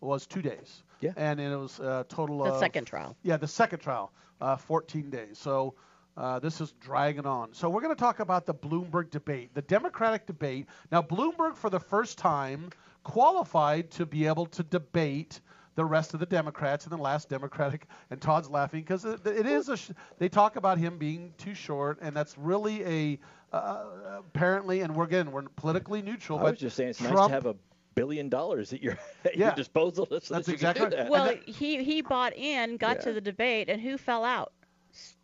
[0.00, 0.82] was two days.
[1.00, 1.12] Yeah.
[1.16, 3.16] And it was a total of The of second trial.
[3.22, 5.38] Yeah, the second trial, uh, 14 days.
[5.38, 5.74] So.
[6.16, 7.54] Uh, this is dragging on.
[7.54, 10.66] So we're going to talk about the Bloomberg debate, the Democratic debate.
[10.90, 12.70] Now, Bloomberg, for the first time,
[13.04, 15.40] qualified to be able to debate
[15.74, 17.86] the rest of the Democrats in the last Democratic.
[18.10, 19.76] And Todd's laughing because it, it is a.
[19.76, 23.18] Sh- they talk about him being too short, and that's really a.
[23.52, 23.84] Uh,
[24.18, 26.38] apparently, and we're again we're politically neutral.
[26.38, 27.56] I but was just saying it's nice to have a
[27.96, 29.46] billion dollars at your, at Yeah.
[29.46, 30.06] your disposal.
[30.06, 31.02] So That's that you exactly can do right.
[31.04, 31.10] that.
[31.10, 33.02] Well, he he bought in, got Yeah.
[33.02, 34.52] to the debate, and who fell out?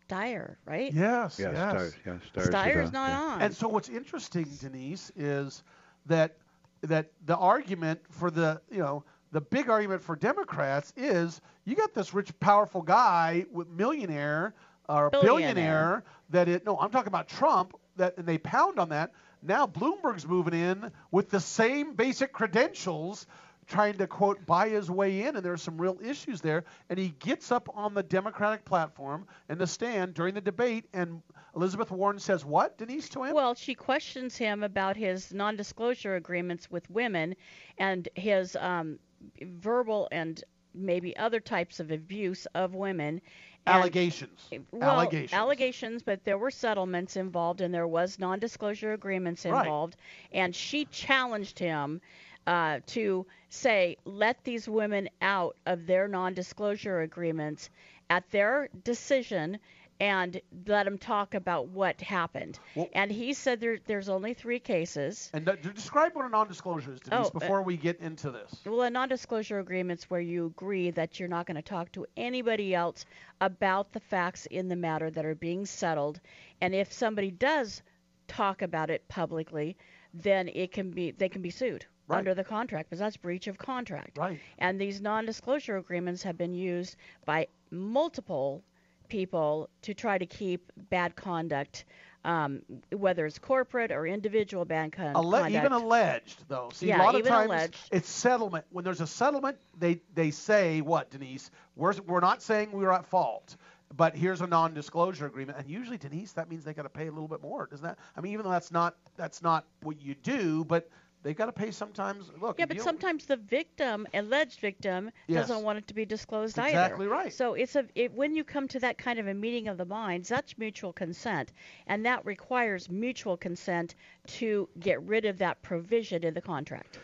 [0.09, 0.93] Steyer, right?
[0.93, 1.73] Yes, Yes, yes.
[1.73, 3.21] Steyer- yeah, Steyer's Steyer's not yeah.
[3.21, 3.41] on.
[3.41, 5.63] And so what's interesting, Denise, is
[6.05, 6.37] that
[6.81, 11.93] that the argument for the you know the big argument for Democrats is you got
[11.93, 14.53] this rich, powerful guy with millionaire
[14.87, 15.23] or Billionaire.
[15.25, 16.65] billionaire that it.
[16.65, 17.75] No, I'm talking about Trump.
[17.97, 19.11] That and they pound on that.
[19.41, 23.25] Now Bloomberg's moving in with the same basic credentials.
[23.67, 26.63] Trying to quote buy his way in, and there are some real issues there.
[26.89, 31.21] And he gets up on the Democratic platform and the stand during the debate, and
[31.53, 36.71] Elizabeth Warren says, "What, Denise, to him?" Well, she questions him about his non-disclosure agreements
[36.71, 37.35] with women
[37.77, 38.99] and his um,
[39.41, 43.21] verbal and maybe other types of abuse of women.
[43.65, 44.49] And- allegations.
[44.71, 45.33] Well, allegations.
[45.33, 49.57] allegations, but there were settlements involved and there was non-disclosure agreements involved.
[49.57, 49.65] Right.
[49.65, 49.97] involved,
[50.31, 52.01] and she challenged him
[52.45, 57.69] uh, to say, let these women out of their non-disclosure agreements
[58.09, 59.59] at their decision.
[59.99, 62.59] And let him talk about what happened.
[62.93, 65.31] and he said there, there's only three cases.
[65.33, 68.61] And th- describe what a non-disclosure is, Denise, Oh, uh, before we get into this.
[68.65, 72.05] Well, a non-disclosure agreement is where you agree that you're not going to talk to
[72.15, 73.05] anybody else
[73.41, 76.19] about the facts in the matter that are being settled,
[76.61, 77.81] and if somebody does
[78.27, 79.77] talk about it publicly,
[80.13, 82.19] then it can be they can be sued Right.
[82.19, 84.17] under the contract because that's breach of contract.
[84.17, 84.39] Right.
[84.59, 88.63] And these non-disclosure agreements have been used by multiple
[89.07, 91.85] people to try to keep bad conduct,
[92.25, 95.51] um, whether it's corporate or individual bad con- conduct.
[95.51, 96.69] even alleged, though.
[96.73, 97.89] See, Yeah, a lot of times alleged.
[97.91, 98.65] it's settlement.
[98.71, 101.51] When there's a settlement, they they say what, Denise?
[101.75, 103.55] We're we're not saying we were at fault,
[103.95, 105.57] but here's a non-disclosure agreement.
[105.59, 107.97] And usually, Denise, that means they got to pay a little bit more, doesn't that?
[108.15, 110.89] I mean, even though that's not that's not what you do, but
[111.23, 112.31] they got to pay sometimes.
[112.39, 115.47] Look, Yeah, but sometimes the victim, alleged victim, Yes.
[115.47, 116.83] doesn't want it to be disclosed That's either.
[116.83, 117.33] exactly right.
[117.33, 119.85] So it's a it, when you come to that kind of a meeting of the
[119.85, 121.51] minds, that's mutual consent,
[121.87, 123.95] and that requires mutual consent
[124.27, 126.99] to get rid of that provision in the contract.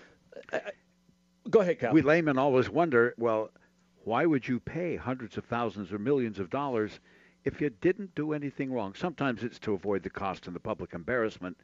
[1.49, 1.93] Go ahead, Cal.
[1.93, 3.49] We laymen always wonder, well,
[4.05, 6.99] why would you pay hundreds of thousands or millions of dollars
[7.43, 8.93] if you didn't do anything wrong?
[8.93, 11.57] Sometimes it's to avoid the cost and the public embarrassment.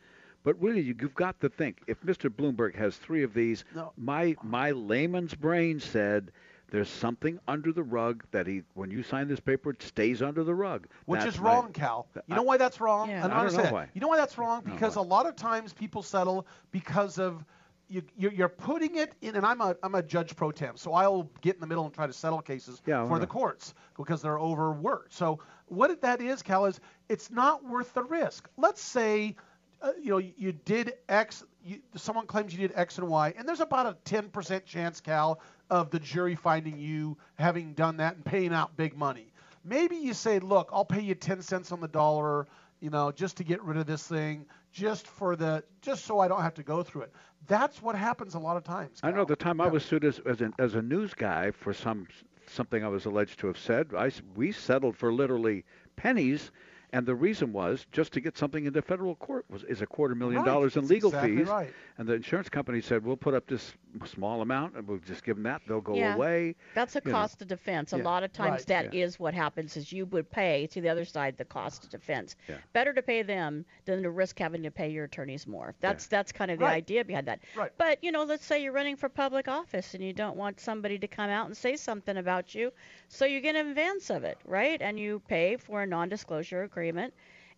[0.43, 2.29] But really, you- you've got to think if Mr.
[2.29, 3.91] Bloomberg has three of these, No.
[3.97, 6.31] my my layman's brain said
[6.71, 10.43] there's something under the rug that he, when you sign this paper, it stays under
[10.43, 10.87] the rug.
[11.05, 12.07] Which That's is my- wrong, Cal.
[12.27, 13.09] You know why that's wrong?
[13.09, 13.23] Yeah.
[13.23, 13.73] I I don't understand know that.
[13.73, 13.89] why.
[13.93, 14.61] You know why that's wrong?
[14.63, 15.01] Because why?
[15.01, 17.43] a lot of times people settle because of
[17.91, 20.93] you, you, you're putting it in, and I'm a I'm a judge pro tem, so
[20.93, 24.21] I'll get in the middle and try to settle cases Yeah, for the courts because
[24.21, 25.11] they're overworked.
[25.11, 28.47] So what that is, Cal, is it's not worth the risk.
[28.57, 29.35] Let's say.
[29.81, 31.43] Uh, you know, you did X.
[31.63, 35.39] You, someone claims you did X and Y, and there's about a 10% chance, Cal,
[35.69, 39.31] of the jury finding you having done that and paying out big money.
[39.63, 42.47] Maybe you say, look, I'll pay you 10 cents on the dollar,
[42.79, 46.27] you know, just to get rid of this thing, just for the, just so I
[46.27, 47.13] don't have to go through it.
[47.47, 48.99] That's what happens a lot of times.
[49.03, 51.73] I know the time I was sued as as, an, as a news guy for
[51.73, 52.07] some
[52.47, 53.93] something I was alleged to have said.
[53.95, 55.65] I we settled for literally
[55.95, 56.51] pennies,
[56.91, 60.15] And the reason was just to get something into federal court was is a quarter
[60.15, 61.47] million Right, dollars in that's legal exactly fees.
[61.47, 61.73] right.
[61.99, 63.73] And the insurance company said, "We'll put up this
[64.05, 65.61] small amount, and we'll just give them that.
[65.67, 66.15] They'll go yeah.
[66.15, 67.17] away." That's a you know.
[67.17, 67.93] cost of defense.
[67.93, 68.03] A Yeah.
[68.03, 68.67] lot of times Right.
[68.67, 71.91] that is what happens is you would pay to the other side the cost of
[71.91, 72.35] defense.
[72.47, 72.55] Yeah.
[72.73, 75.75] Better to pay them than to risk having to pay your attorneys more.
[75.81, 76.73] That's that's kind of the Right.
[76.77, 77.41] idea behind that.
[77.55, 77.71] Right.
[77.77, 80.97] But you know, let's say you're running for public office and you don't want somebody
[80.97, 82.71] to come out and say something about you,
[83.09, 84.81] so you get in advance of it, right?
[84.81, 86.78] And you pay for a non-disclosure agreement,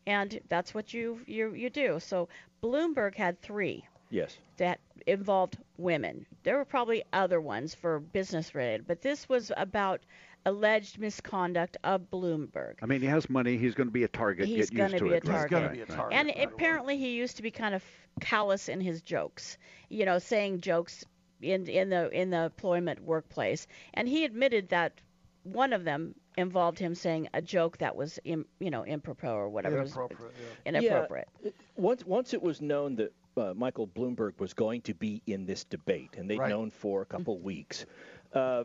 [0.07, 1.99] and that's what you you you do.
[1.99, 2.27] So
[2.63, 4.37] Bloomberg had three Yes.
[4.57, 6.25] that involved women.
[6.43, 10.01] There were probably other ones for business related, but this was about
[10.45, 12.75] alleged misconduct of Bloomberg.
[12.81, 13.57] I mean, he has money.
[13.57, 14.47] He's going to be a target.
[14.47, 15.23] He's Get going used to to be a it.
[15.23, 15.51] target.
[15.89, 16.13] Right, right.
[16.13, 17.83] And apparently he used to be kind of
[18.19, 19.57] callous in his jokes,
[19.89, 21.05] you know, saying jokes
[21.41, 23.67] in in the in the employment workplace.
[23.93, 24.99] And he admitted that
[25.43, 29.49] one of them involved him saying a joke that was im, you know improper or
[29.49, 30.33] whatever it was Inappropriate,
[30.65, 31.27] inappropriate.
[31.43, 35.45] Yeah, once once it was known that uh, Michael Bloomberg was going to be in
[35.45, 36.49] this debate, and they'd Right.
[36.49, 37.85] known for a couple weeks,
[38.33, 38.63] uh,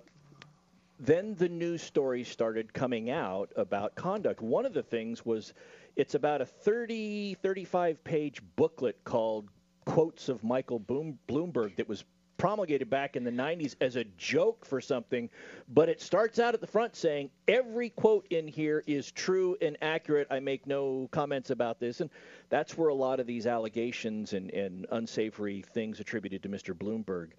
[0.99, 4.41] then the news stories started coming out about conduct.
[4.41, 5.53] One of the things was
[5.95, 9.49] it's about a 30, 35 page booklet called
[9.85, 12.05] Quotes of Michael Boom, Bloomberg that was
[12.37, 15.29] promulgated back in the 90s as a joke for something,
[15.69, 19.77] but it starts out at the front saying every quote in here is true and
[19.83, 20.27] accurate.
[20.31, 22.01] I make no comments about this.
[22.01, 22.11] And
[22.49, 26.75] that's where a lot of these allegations and, and unsavory things attributed to Mr.
[26.75, 27.31] Bloomberg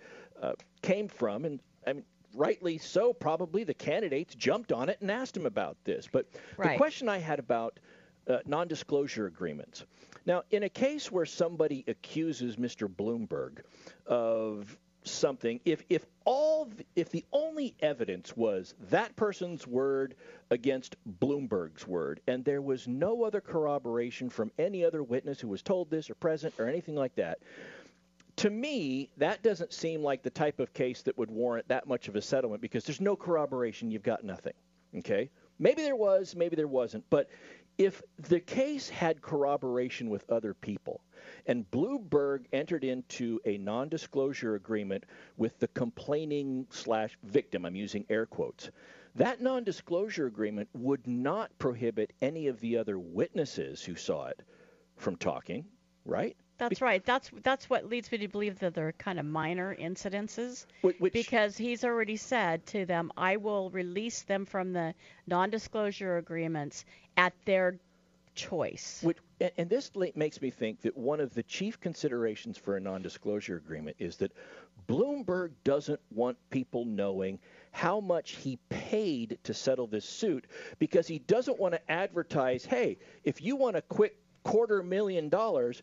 [0.42, 1.46] uh, came from.
[1.46, 5.78] And I mean, rightly so, probably the candidates jumped on it and asked him about
[5.84, 6.08] this.
[6.12, 6.28] But
[6.72, 7.80] the question I had about
[8.28, 9.86] uh, non disclosure agreements.
[10.26, 12.88] Now, in a case where somebody accuses Mr.
[12.88, 13.60] Bloomberg
[14.06, 14.78] of
[15.10, 20.16] something, if, if all if the only evidence was that person's word
[20.52, 25.62] against Bloomberg's word, and there was no other corroboration from any other witness who was
[25.62, 27.40] told this or present or anything like that,
[28.38, 32.08] to me, that doesn't seem like the type of case that would warrant that much
[32.08, 34.54] of a settlement because there's no corroboration, you've got nothing.
[34.96, 35.30] Okay?
[35.60, 37.04] Maybe there was, maybe there wasn't.
[37.10, 37.30] But
[37.78, 41.02] if the case had corroboration with other people,
[41.46, 45.04] and Bloomberg entered into a non disclosure agreement
[45.38, 48.70] with the complaining slash victim, I'm using air quotes,
[49.16, 54.42] that non disclosure agreement would not prohibit any of the other witnesses who saw it
[54.96, 55.66] from talking,
[56.06, 56.36] right?
[56.58, 57.06] That's right.
[57.06, 60.66] That's that's what leads me to believe that they're kind of minor incidences.
[60.82, 64.96] Which, because he's already said to them, I will release them from the
[65.28, 66.84] non-disclosure agreements
[67.18, 67.80] at their
[68.36, 69.02] choice.
[69.04, 69.18] Which,
[69.58, 73.58] and, this makes me think that one of the chief considerations for a non disclosure
[73.58, 74.32] agreement is that
[74.88, 77.40] Bloomberg doesn't want people knowing
[77.72, 80.46] how much he paid to settle this suit
[80.80, 85.82] because he doesn't want to advertise, hey, if you want a quick quarter million dollars,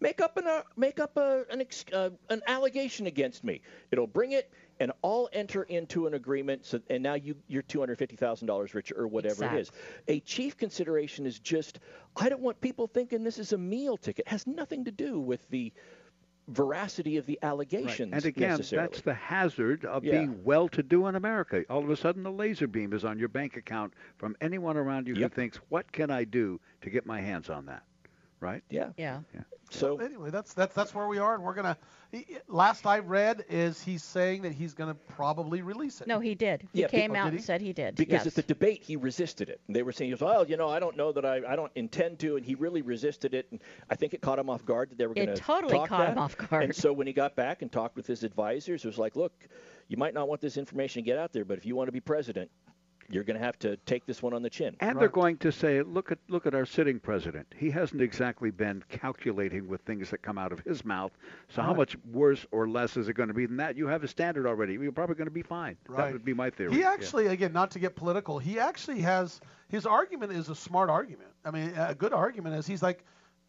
[0.00, 3.60] make up an uh, make up a, an uh, an allegation against me.
[3.90, 4.52] It'll bring it,
[4.82, 6.66] and I'll enter into an agreement.
[6.66, 9.70] So, and now you you're two hundred fifty thousand dollars richer, or whatever it is.
[10.08, 11.78] A chief consideration is just
[12.16, 14.26] I don't want people thinking this is a meal ticket.
[14.26, 15.72] It has nothing to do with the
[16.48, 18.12] veracity of the allegations.
[18.12, 20.10] And again, that's the hazard of Yeah.
[20.18, 21.64] being well-to-do in America.
[21.70, 25.06] All of a sudden, the laser beam is on your bank account from anyone around
[25.06, 25.30] you Yep.
[25.30, 27.84] who thinks, "What can I do to get my hands on that?"
[28.42, 28.62] Right?
[28.68, 28.90] Yeah.
[28.96, 29.20] Yeah.
[29.70, 31.78] So anyway, that's that's that's where we are, and we're gonna.
[32.10, 36.06] he- Last I read is he's saying that he's gonna probably release it.
[36.06, 36.68] No, he did.
[36.74, 37.94] He Yeah, be- came oh, out did and said he did.
[37.94, 38.26] Because yes.
[38.26, 39.60] at the debate he resisted it.
[39.66, 41.56] And they were saying, he goes, well, you know, I don't know that I, I
[41.56, 43.46] don't intend to, and he really resisted it.
[43.50, 45.52] And I think it caught him off guard that they were going to talk that.
[45.52, 46.12] It totally talk caught that.
[46.12, 46.64] him off guard.
[46.64, 49.32] And so when he got back and talked with his advisors, it was like, look,
[49.88, 51.92] you might not want this information to get out there, but if you want to
[51.92, 52.50] be president,
[53.10, 54.76] you're going to have to take this one on the chin.
[54.80, 57.46] And they're going to say, "Look at look at our sitting president.
[57.56, 61.12] He hasn't exactly been calculating with things that come out of his mouth.
[61.48, 63.76] So how much worse or less is it going to be than that?
[63.76, 64.74] You have a standard already.
[64.74, 65.76] You're probably going to be fine.
[65.96, 66.72] That would be my theory.
[66.72, 66.92] He Yeah.
[66.92, 71.30] actually, again, not to get political, he actually has his argument is a smart argument.
[71.44, 73.04] I mean, a good argument is he's like,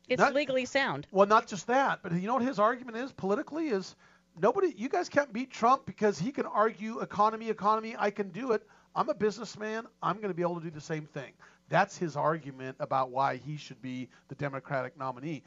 [0.09, 1.07] it's not- legally sound.
[1.11, 3.95] well, not just that, but you know what his argument is politically is
[4.41, 7.95] nobody, you guys can't beat Trump because he can argue economy, economy.
[7.97, 8.67] I can do it.
[8.95, 9.85] I'm a businessman.
[10.01, 11.33] I'm going to be able to do the same thing.
[11.69, 15.43] That's his argument about why he should be the Democratic nominee.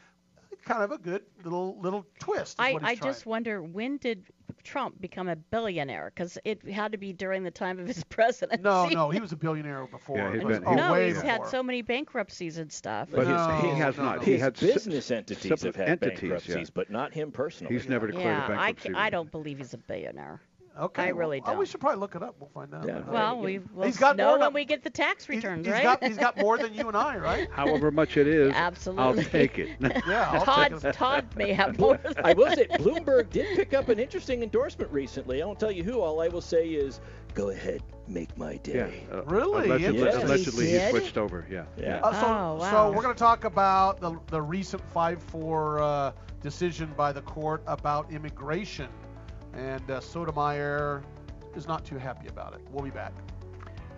[0.64, 2.56] Kind of a good little little twist.
[2.58, 4.24] I, I just wonder when did
[4.64, 6.10] Trump become a billionaire?
[6.12, 8.62] Because it had to be during the time of his presidency.
[8.64, 10.16] No, no, he was a billionaire before.
[10.16, 13.08] Yeah, he'd It was- been- oh, no, way he's had so many bankruptcies and stuff.
[13.12, 14.16] But No, his, he has no, not.
[14.16, 14.22] no.
[14.22, 16.64] He His had business entities separate have had entities, bankruptcies, yeah.
[16.74, 17.72] but not him personally.
[17.72, 18.88] He's never declared yeah, a I, bankruptcy.
[18.88, 20.40] c- I don't believe he's a billionaire.
[20.78, 21.04] Okay.
[21.04, 21.58] I really well, don't.
[21.58, 22.34] we should probably look it up.
[22.38, 22.86] We'll find out.
[22.86, 23.00] Yeah.
[23.08, 25.82] Well, we will He's got know more when we get the tax returns, He's right?
[25.82, 27.48] got he's got more than you and I, right?
[27.50, 29.02] However much it is, Absolutely.
[29.24, 29.70] I'll take it.
[30.06, 30.28] Yeah.
[30.30, 30.92] I'll Todd, take.
[30.94, 31.96] Todd may have more.
[31.96, 35.42] Than I will say Bloomberg did pick up an interesting endorsement recently.
[35.42, 36.00] I won't tell you who.
[36.00, 37.00] All I will say is,
[37.34, 38.58] go ahead, make my Yeah.
[38.58, 39.06] day.
[39.12, 39.66] uh, Really?
[39.70, 40.22] Allegedly, Yes.
[40.22, 41.46] allegedly He he switched over.
[41.50, 41.64] Yeah.
[41.78, 42.00] Yeah.
[42.02, 42.26] Uh, so,
[42.66, 46.12] Oh, so we're going to talk about the, the recent 5-4 uh,
[46.42, 48.88] decision by the court about immigration,
[49.56, 51.02] and uh, Sotomayor
[51.54, 52.60] is not too happy about it.
[52.70, 53.12] We'll be back.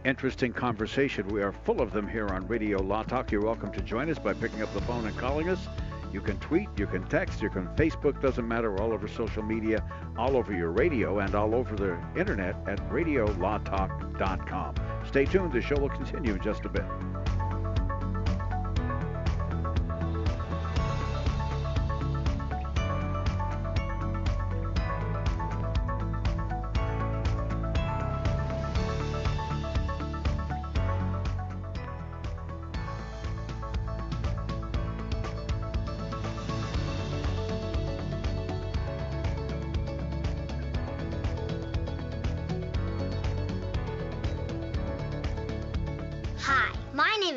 [0.04, 1.26] Interesting conversation.
[1.28, 3.32] We are full of them here on Radio Law Talk.
[3.32, 5.66] You're welcome to join us by picking up the phone and calling us.
[6.12, 9.84] You can tweet, you can text, you can Facebook, doesn't matter, all over social media,
[10.16, 14.74] all over your radio, and all over the internet at radiolawtalk.com.
[15.06, 16.86] Stay tuned, the show will continue in just a bit.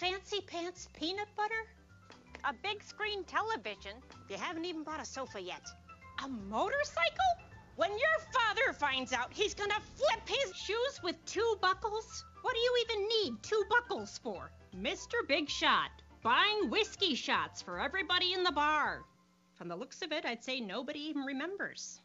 [0.00, 1.66] Fancy pants peanut butter?
[2.44, 3.92] A big screen television?
[4.30, 5.60] You haven't even bought a sofa yet.
[6.24, 7.32] A motorcycle?
[7.76, 12.24] When your father finds out, he's gonna flip his shoes with two buckles?
[12.40, 14.50] What do you even need two buckles for?
[14.74, 15.28] Mr.
[15.28, 15.90] Big Shot,
[16.22, 19.02] buying whiskey shots for everybody in the bar.
[19.52, 22.00] From the looks of it, I'd say nobody even remembers.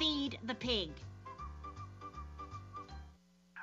[0.00, 0.90] Feed the pig.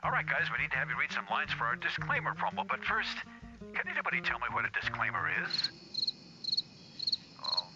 [0.04, 2.68] All right, guys, we need to have you read some lines for our disclaimer promo,
[2.68, 3.18] but first,
[3.74, 5.72] can anybody tell me what a disclaimer is?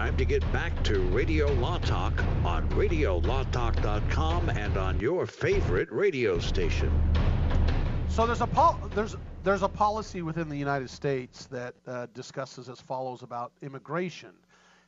[0.00, 6.38] Time to get back to Radio Law Talk on RadioLawTalk.com and on your favorite radio
[6.38, 6.90] station.
[8.08, 12.70] So there's a pol- there's there's a policy within the United States that uh, discusses
[12.70, 14.30] as follows about immigration,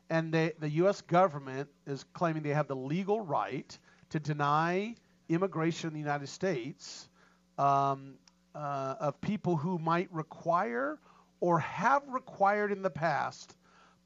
[0.08, 1.02] and they, the U.S.
[1.02, 4.94] government is claiming they have the legal right to deny
[5.28, 7.10] immigration in the United States
[7.58, 8.14] um,
[8.54, 10.98] uh, of people who might require
[11.40, 13.56] or have required in the past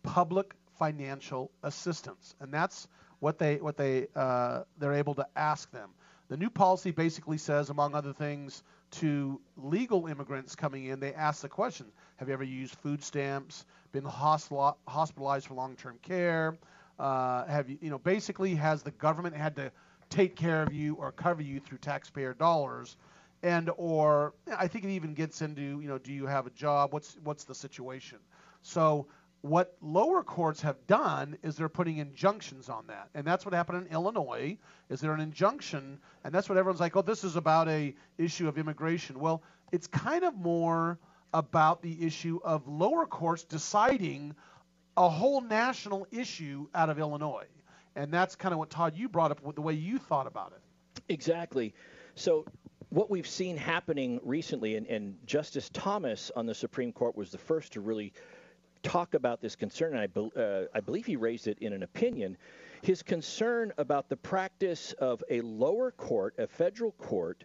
[0.02, 2.88] public financial assistance, and that's
[3.20, 5.90] what they what they uh, they're able to ask them.
[6.28, 8.62] The new policy basically says, among other things,
[8.92, 13.64] to legal immigrants coming in, they ask the question: Have you ever used food stamps?
[13.92, 16.58] Been hospital- hospitalized for long-term care?
[16.98, 19.70] Uh, have you, you know, basically, has the government had to
[20.08, 22.96] take care of you or cover you through taxpayer dollars?
[23.42, 26.92] And or I think it even gets into, you know, do you have a job?
[26.92, 28.18] What's what's the situation?
[28.62, 29.06] So
[29.42, 33.08] what lower courts have done is they're putting injunctions on that.
[33.14, 34.58] And that's what happened in illinois
[34.88, 38.48] is there an injunction and that's what everyone's like oh this is about a issue
[38.48, 39.18] of immigration.
[39.20, 40.98] Well it's kind of more
[41.32, 44.34] about the issue of lower courts deciding
[44.96, 47.46] a whole national issue out of illinois.
[47.94, 51.02] And that's kind of what todd you brought up the way you thought about it.
[51.08, 51.74] Exactly.
[52.14, 52.44] So,
[52.90, 57.38] what we've seen happening recently, and, and Justice Thomas on the Supreme Court was the
[57.38, 58.12] first to really
[58.82, 61.82] talk about this concern, and I, bel uh, I believe he raised it in an
[61.82, 62.36] opinion.
[62.82, 67.44] His concern about the practice of a lower court, a federal court,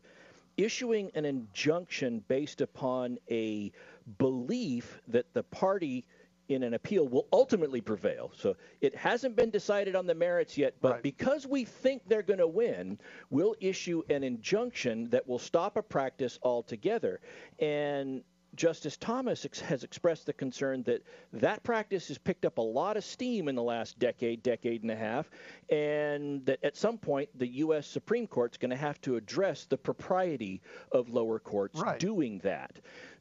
[0.57, 3.71] issuing an injunction based upon a
[4.17, 6.05] belief that the party
[6.49, 8.31] in an appeal will ultimately prevail.
[8.35, 12.39] So it hasn't been decided on the merits yet, but because we think they're going
[12.39, 17.21] to win, we'll issue an injunction that will stop a practice altogether.
[17.59, 18.23] And
[18.55, 22.97] Justice Thomas ex- has expressed the concern that that practice has picked up a lot
[22.97, 25.29] of steam in the last decade, decade and a half,
[25.69, 27.87] and that at some point the U.S.
[27.87, 32.79] Supreme Court's going to have to address the propriety of lower courts doing that.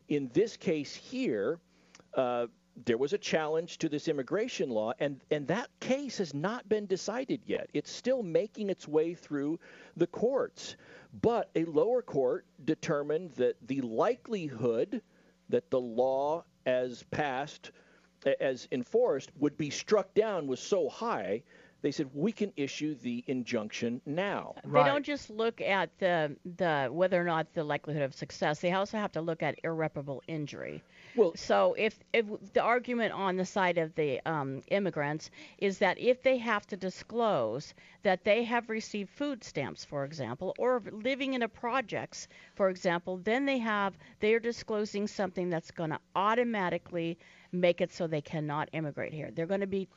[0.08, 1.60] In this case here,
[2.14, 2.46] uh,
[2.84, 6.86] there was a challenge to this immigration law, and, and that case has not been
[6.86, 7.68] decided yet.
[7.72, 9.58] It's still making its way through
[9.96, 10.76] the courts.
[11.20, 15.02] But a lower court determined that the likelihood
[15.50, 17.70] that the law as passed,
[18.40, 21.42] as enforced, would be struck down was so high,
[21.82, 24.54] they said we can issue the injunction now.
[24.64, 28.60] They don't just look at the the whether or not the likelihood of success.
[28.60, 30.82] They also have to look at irreparable injury.
[31.14, 35.98] Well, so if if the argument on the side of the um, immigrants is that
[35.98, 41.34] if they have to disclose that they have received food stamps, for example, or living
[41.34, 46.00] in a projects, for example, then they have they are disclosing something that's going to
[46.16, 47.18] automatically
[47.52, 49.30] make it so they cannot immigrate here.
[49.34, 49.88] They're going to be,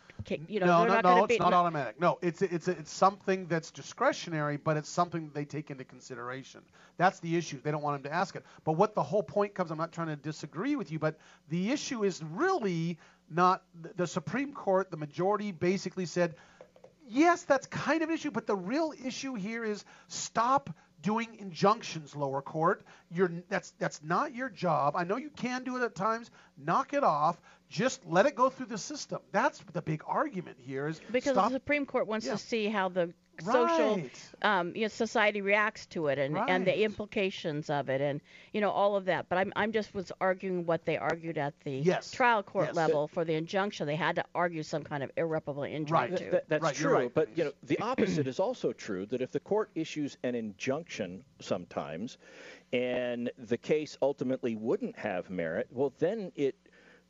[0.47, 1.99] you know, no, they're no, not no, going to it's be not automatic.
[1.99, 6.61] No, it's it's it's something that's discretionary, but it's something that they take into consideration.
[6.97, 7.59] That's the issue.
[7.61, 8.43] They don't want them to ask it.
[8.63, 11.17] But what the whole point comes, I'm not trying to disagree with you, but
[11.49, 12.97] the issue is really
[13.29, 13.63] not
[13.95, 14.91] the Supreme Court.
[14.91, 16.35] The majority basically said,
[17.07, 20.69] yes, that's kind of an issue, but the real issue here is stop
[21.03, 22.83] doing injunctions, lower court.
[23.11, 24.95] You're that's that's not your job.
[24.95, 26.31] I know you can do it at times.
[26.57, 27.39] Knock it off.
[27.69, 29.19] Just let it go through the system.
[29.31, 30.87] That's the big argument here.
[30.87, 32.33] Is because stop the Supreme Court wants Yeah.
[32.33, 34.29] to see how the social Right.
[34.41, 38.21] um, you know, society reacts to it and, and the implications of it and
[38.53, 39.27] you know all of that.
[39.29, 42.11] But I'm I'm just was arguing what they argued at the Yes.
[42.11, 42.75] trial court Yes.
[42.75, 43.87] level for the injunction.
[43.87, 46.31] They had to argue some kind of irreparable injury Th- to.
[46.31, 47.11] th- that's true.
[47.13, 49.05] But you know, the opposite is also true.
[49.07, 52.17] That if the court issues an injunction sometimes,
[52.71, 56.55] and the case ultimately wouldn't have merit, well, then it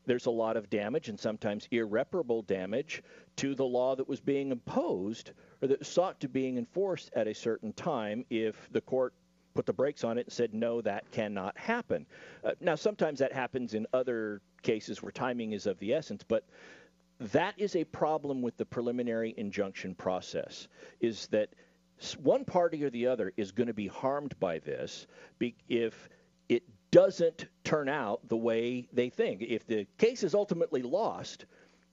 [0.06, 3.02] there's a lot of damage and sometimes irreparable damage
[3.38, 5.32] to the law that was being imposed
[5.64, 9.14] or that sought to being enforced at a certain time if the court
[9.54, 12.06] put the brakes on it and said no that cannot happen.
[12.44, 16.44] Uh, now sometimes that happens in other cases where timing is of the essence but
[17.20, 20.68] that is a problem with the preliminary injunction process
[21.00, 21.50] is that
[22.22, 25.08] one party or the other is going to be harmed by this
[25.70, 26.10] if
[26.50, 29.42] it doesn't turn out the way they think.
[29.42, 31.46] If the case is ultimately lost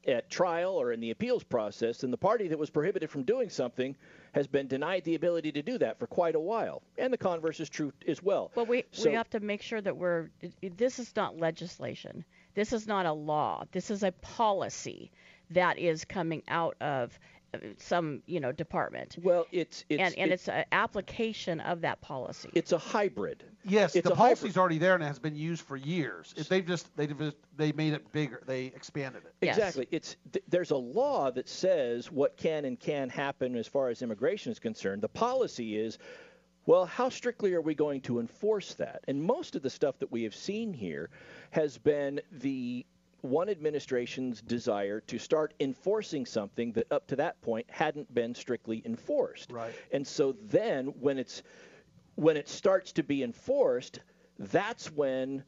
[0.07, 3.48] at trial or in the appeals process, then the party that was prohibited from doing
[3.51, 3.94] something
[4.32, 6.82] has been denied the ability to do that for quite a while.
[6.98, 8.51] And the converse is true as well.
[8.55, 10.30] But we So- we have to make sure that we're.
[10.62, 12.24] This is not legislation.
[12.55, 13.64] This is not a law.
[13.72, 15.11] This is a policy
[15.51, 17.18] that is coming out of
[17.53, 19.16] uh, some you know department.
[19.22, 22.51] Well, it's, it's and and it- it's an application of that policy.
[22.55, 23.44] It's a hybrid.
[23.64, 24.38] Yes, It's the a hybrid.
[24.38, 26.34] policy's already there and it has been used for years.
[26.36, 28.42] If they've just they just they made it bigger.
[28.46, 29.46] They expanded it.
[29.46, 29.86] Exactly.
[29.90, 34.02] It's th- there's a law that says what can and can happen as far as
[34.02, 35.02] immigration is concerned.
[35.02, 35.98] The policy is
[36.66, 39.02] well, how strictly are we going to enforce that?
[39.08, 41.11] And most of the stuff that we have seen here
[41.50, 42.86] has been the
[43.22, 48.82] one administration's desire to start enforcing something that up to that point hadn't been strictly
[48.84, 49.50] enforced.
[49.50, 49.74] Right.
[49.92, 51.42] And so then when it's
[52.14, 54.00] when it starts to be enforced,
[54.38, 55.44] that's when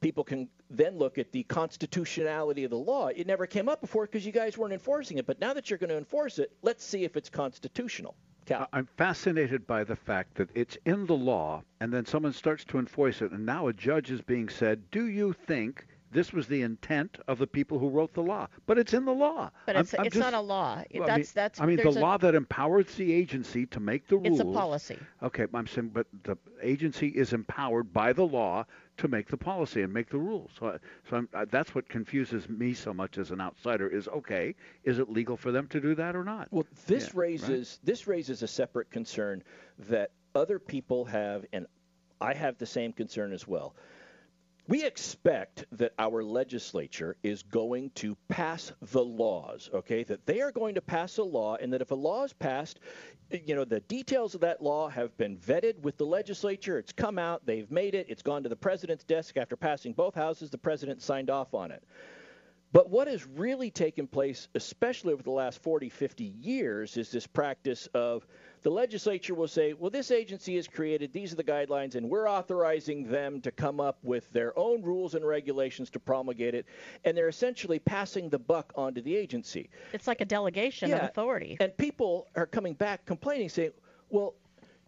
[0.00, 3.08] people can then look at the constitutionality of the law.
[3.08, 5.78] It never came up before because you guys weren't enforcing it, but now that you're
[5.78, 8.14] going to enforce it, let's see if it's constitutional.
[8.46, 8.68] Cal.
[8.72, 12.78] I'm fascinated by the fact that it's in the law, and then someone starts to
[12.78, 16.62] enforce it, and now a judge is being said, "Do you think this was the
[16.62, 19.50] intent of the people who wrote the law?" But it's in the law.
[19.66, 20.82] But I'm- it's I'm it's just- not a law.
[20.94, 21.60] Well, that's I mean, that's.
[21.60, 24.40] I mean, the a- law that empowers the agency to make the rules.
[24.40, 24.98] It's a policy.
[25.22, 28.64] Okay, I'm saying, but the agency is empowered by the law
[28.98, 30.50] to make the policy and make the rules.
[30.58, 33.88] So, so I'm, uh, that's what confuses me so much as an outsider.
[33.88, 34.54] Is okay,
[34.84, 36.48] is it legal for them to do that or not?
[36.50, 37.14] Well, this Yeah, right.
[37.30, 39.42] raises this raises a separate concern
[39.78, 41.66] that other people have, and
[42.20, 43.74] I have the same concern as well.
[44.68, 50.04] We expect that our legislature is going to pass the laws, okay?
[50.04, 52.78] That they are going to pass a law, and that if a law is passed,
[53.30, 56.78] you know, the details of that law have been vetted with the legislature.
[56.78, 60.14] It's come out, they've made it, it's gone to the president's desk after passing both
[60.14, 60.50] houses.
[60.50, 61.82] The president signed off on it.
[62.72, 67.26] But what has really taken place, especially over the last 40, 50 years, is this
[67.26, 68.26] practice of
[68.62, 72.28] the legislature will say, well, this agency is created, these are the guidelines, and we're
[72.28, 76.66] authorizing them to come up with their own rules and regulations to promulgate it.
[77.04, 79.70] And they're essentially passing the buck onto the agency.
[79.92, 81.56] It's like a delegation of Yeah, authority.
[81.60, 83.72] And people are coming back complaining, saying,
[84.10, 84.34] well,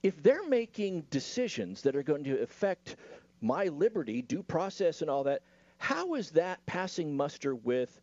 [0.02, 2.96] if they're making decisions that are going to affect
[3.40, 5.42] my liberty, due process, and all that,
[5.78, 8.00] how is that passing muster with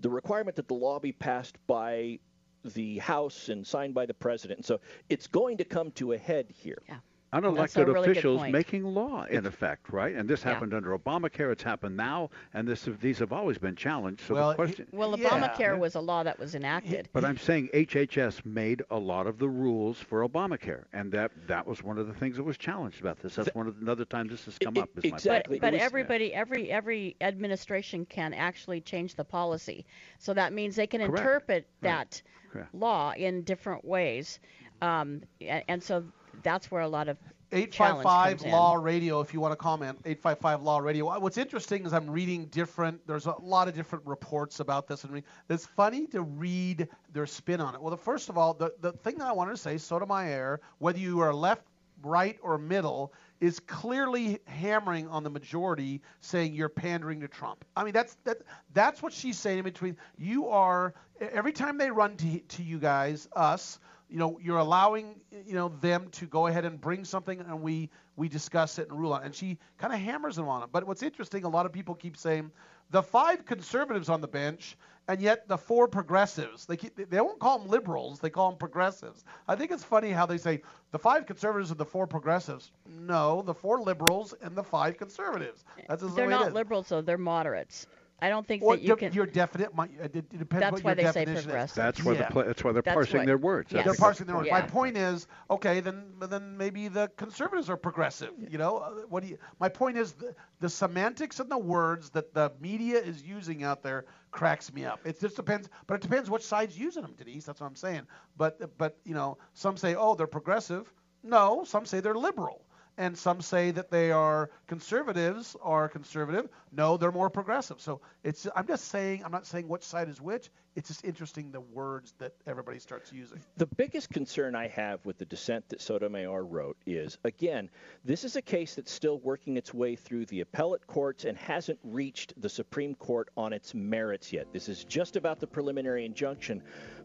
[0.00, 2.18] the requirement that the law be passed by
[2.64, 4.64] the House and signed by the president?
[4.66, 6.82] So it's going to come to a head here.
[6.88, 6.96] Yeah.
[7.32, 10.14] Unelected really officials making law in effect, right?
[10.14, 10.52] And this Yeah.
[10.54, 11.52] happened under Obamacare.
[11.52, 14.22] It's happened now, and this these have always been challenged.
[14.22, 15.28] So Well, the question, Well, Yeah.
[15.28, 17.10] Obamacare was a law that was enacted.
[17.12, 21.66] But I'm saying HHS made a lot of the rules for Obamacare, and that that
[21.66, 23.34] was one of the things that was challenged about this.
[23.34, 24.88] That's one of the, another time this has come up.
[24.96, 25.58] Is my exactly.
[25.58, 29.84] But It was- everybody, every every administration can actually change the policy.
[30.18, 31.18] So that means they can Correct.
[31.18, 32.74] interpret that Correct.
[32.74, 34.40] law in different ways,
[34.80, 36.04] um, and, and so
[36.42, 37.16] that's where a lot of
[37.50, 38.50] challenge 855 comes in.
[38.50, 39.98] Law Radio, if you want to comment.
[40.04, 41.18] 855 Law Radio.
[41.18, 45.04] What's interesting is I'm reading different, there's a lot of different reports about this.
[45.04, 47.80] And it's funny to read their spin on it.
[47.80, 50.98] Well, the, first of all, the, the thing that I wanted to say, Sotomayor, whether
[50.98, 51.62] you are left,
[52.02, 57.64] right, or middle, is clearly hammering on the majority, saying you're pandering to Trump.
[57.76, 58.38] I mean, that's that
[58.74, 59.96] that's what she's saying in between.
[60.16, 63.78] You are every time they run to to you guys, us,
[64.08, 67.90] you know, you're allowing you know them to go ahead and bring something, and we
[68.16, 69.22] we discuss it and rule on.
[69.22, 69.26] it.
[69.26, 70.70] And she kind of hammers them on it.
[70.72, 72.50] But what's interesting, a lot of people keep saying
[72.90, 74.76] the five conservatives on the bench,
[75.08, 76.66] and yet the four progressives.
[76.66, 79.24] They keep, they won't call them liberals, they call them progressives.
[79.46, 82.72] I think it's funny how they say the five conservatives and the four progressives.
[82.86, 85.64] No, the four liberals and the five conservatives.
[85.78, 86.54] Eh, That's just the they're way not is.
[86.54, 87.02] liberals, though.
[87.02, 87.86] They're moderates.
[88.20, 89.12] I don't think Well, that you your, can.
[89.12, 91.44] your definite, my, it it depends That's what why your they say definition is.
[91.44, 91.76] progressive.
[91.76, 92.18] That's why Yeah.
[92.18, 93.72] the pla- that's why they're That's parsing what- their words.
[93.72, 93.84] yes.
[93.84, 94.50] They're parsing their words.
[94.50, 98.32] My point is, okay, then then maybe the conservatives are progressive.
[98.38, 99.38] You know, Uh, what do you?
[99.60, 103.82] My point is the, the semantics and the words that the media is using out
[103.84, 104.98] there cracks me up.
[105.04, 107.44] It just depends, but it depends which side's using them, Denise.
[107.44, 108.06] That's what I'm saying.
[108.36, 110.92] But but you know, some say, oh, they're progressive.
[111.22, 112.64] No, some say they're liberal.
[112.98, 116.48] And some say that they are conservatives are conservative.
[116.72, 117.80] No, they're more progressive.
[117.80, 120.50] So it's I'm just saying I'm not saying which side is which.
[120.74, 123.40] It's just interesting the words that everybody starts using.
[123.56, 127.68] The biggest concern I have with the dissent that Sotomayor wrote is, again,
[128.04, 131.80] this is a case that's still working its way through the appellate courts and hasn't
[131.82, 134.52] reached the Supreme Court on its merits yet.
[134.52, 136.62] This is just about the preliminary injunction.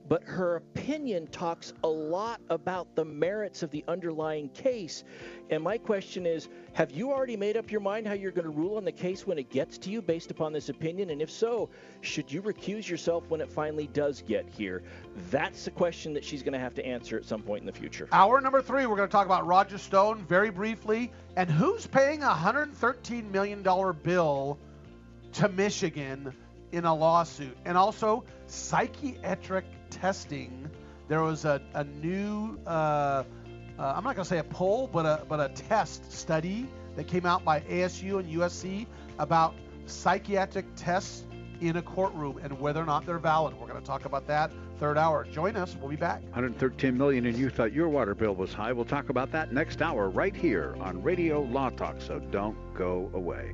[0.08, 5.04] But her opinion talks a lot about the merits of the underlying case.
[5.50, 8.52] And my question is have you already made up your mind how you're going to
[8.52, 11.10] rule on the case when it gets to you based upon this opinion?
[11.10, 11.70] And if so,
[12.02, 14.84] should you recuse yourself when it finally does get here?
[15.30, 17.74] That's the question that she's going to have to answer at some point in the
[17.74, 18.08] future.
[18.12, 22.24] Hour number three, we're going to talk about Roger Stone very briefly and who's paying
[22.24, 23.64] a $113 million
[24.04, 24.58] bill
[25.34, 26.34] to Michigan
[26.72, 27.56] in a lawsuit.
[27.66, 30.70] And also, psychiatric testing.
[31.08, 33.24] There was a, a new, uh, uh,
[33.78, 37.26] I'm not going to say a poll, but a, but a test study that came
[37.26, 38.86] out by ASU and USC
[39.20, 41.26] about psychiatric tests
[41.62, 43.54] in a courtroom and whether or not they're valid.
[43.60, 45.26] We're going to talk about that third hour.
[45.26, 45.76] Join us.
[45.80, 46.22] We'll be back.
[46.24, 48.74] 113 million and you thought your water bill was high.
[48.74, 52.02] We'll talk about that next hour right here on Radio Law Talk.
[52.02, 53.54] So don't go away.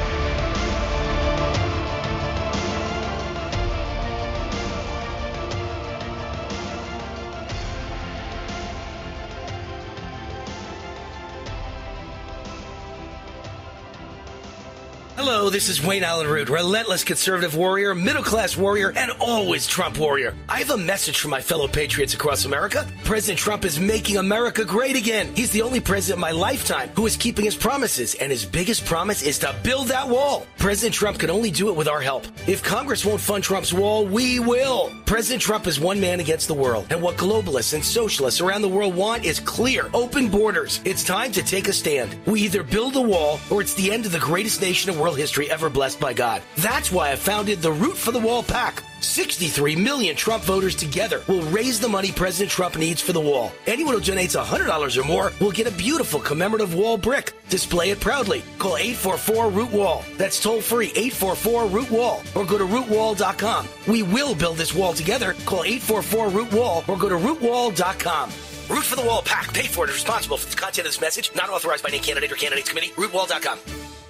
[15.41, 19.97] Hello, this is Wayne Allen Root, relentless conservative warrior, middle class warrior, and always Trump
[19.97, 20.35] warrior.
[20.47, 22.85] I have a message for my fellow patriots across America.
[23.05, 25.33] President Trump is making America great again.
[25.35, 28.85] He's the only president in my lifetime who is keeping his promises, and his biggest
[28.85, 30.45] promise is to build that wall.
[30.61, 32.27] President Trump can only do it with our help.
[32.45, 34.91] If Congress won't fund Trump's wall, we will.
[35.07, 38.69] President Trump is one man against the world, and what globalists and socialists around the
[38.69, 40.79] world want is clear, open borders.
[40.85, 42.15] It's time to take a stand.
[42.27, 45.17] We either build a wall, or it's the end of the greatest nation in world
[45.17, 46.43] history ever blessed by God.
[46.57, 48.83] That's why I founded the Root for the Wall PAC.
[49.01, 53.51] 63 million Trump voters together will raise the money President Trump needs for the wall.
[53.67, 57.33] Anyone who donates $100 or more will get a beautiful commemorative wall brick.
[57.49, 58.43] Display it proudly.
[58.59, 60.03] Call 844 Root Wall.
[60.17, 63.67] That's toll free 844 Root Wall or go to rootwall.com.
[63.87, 65.33] We will build this wall together.
[65.45, 68.29] Call 844 Root Wall or go to rootwall.com.
[68.69, 69.53] Root for the Wall PAC.
[69.53, 71.31] Paid for and responsible for the content of this message.
[71.35, 72.93] Not authorized by any candidate or candidates committee.
[72.95, 74.00] Rootwall.com.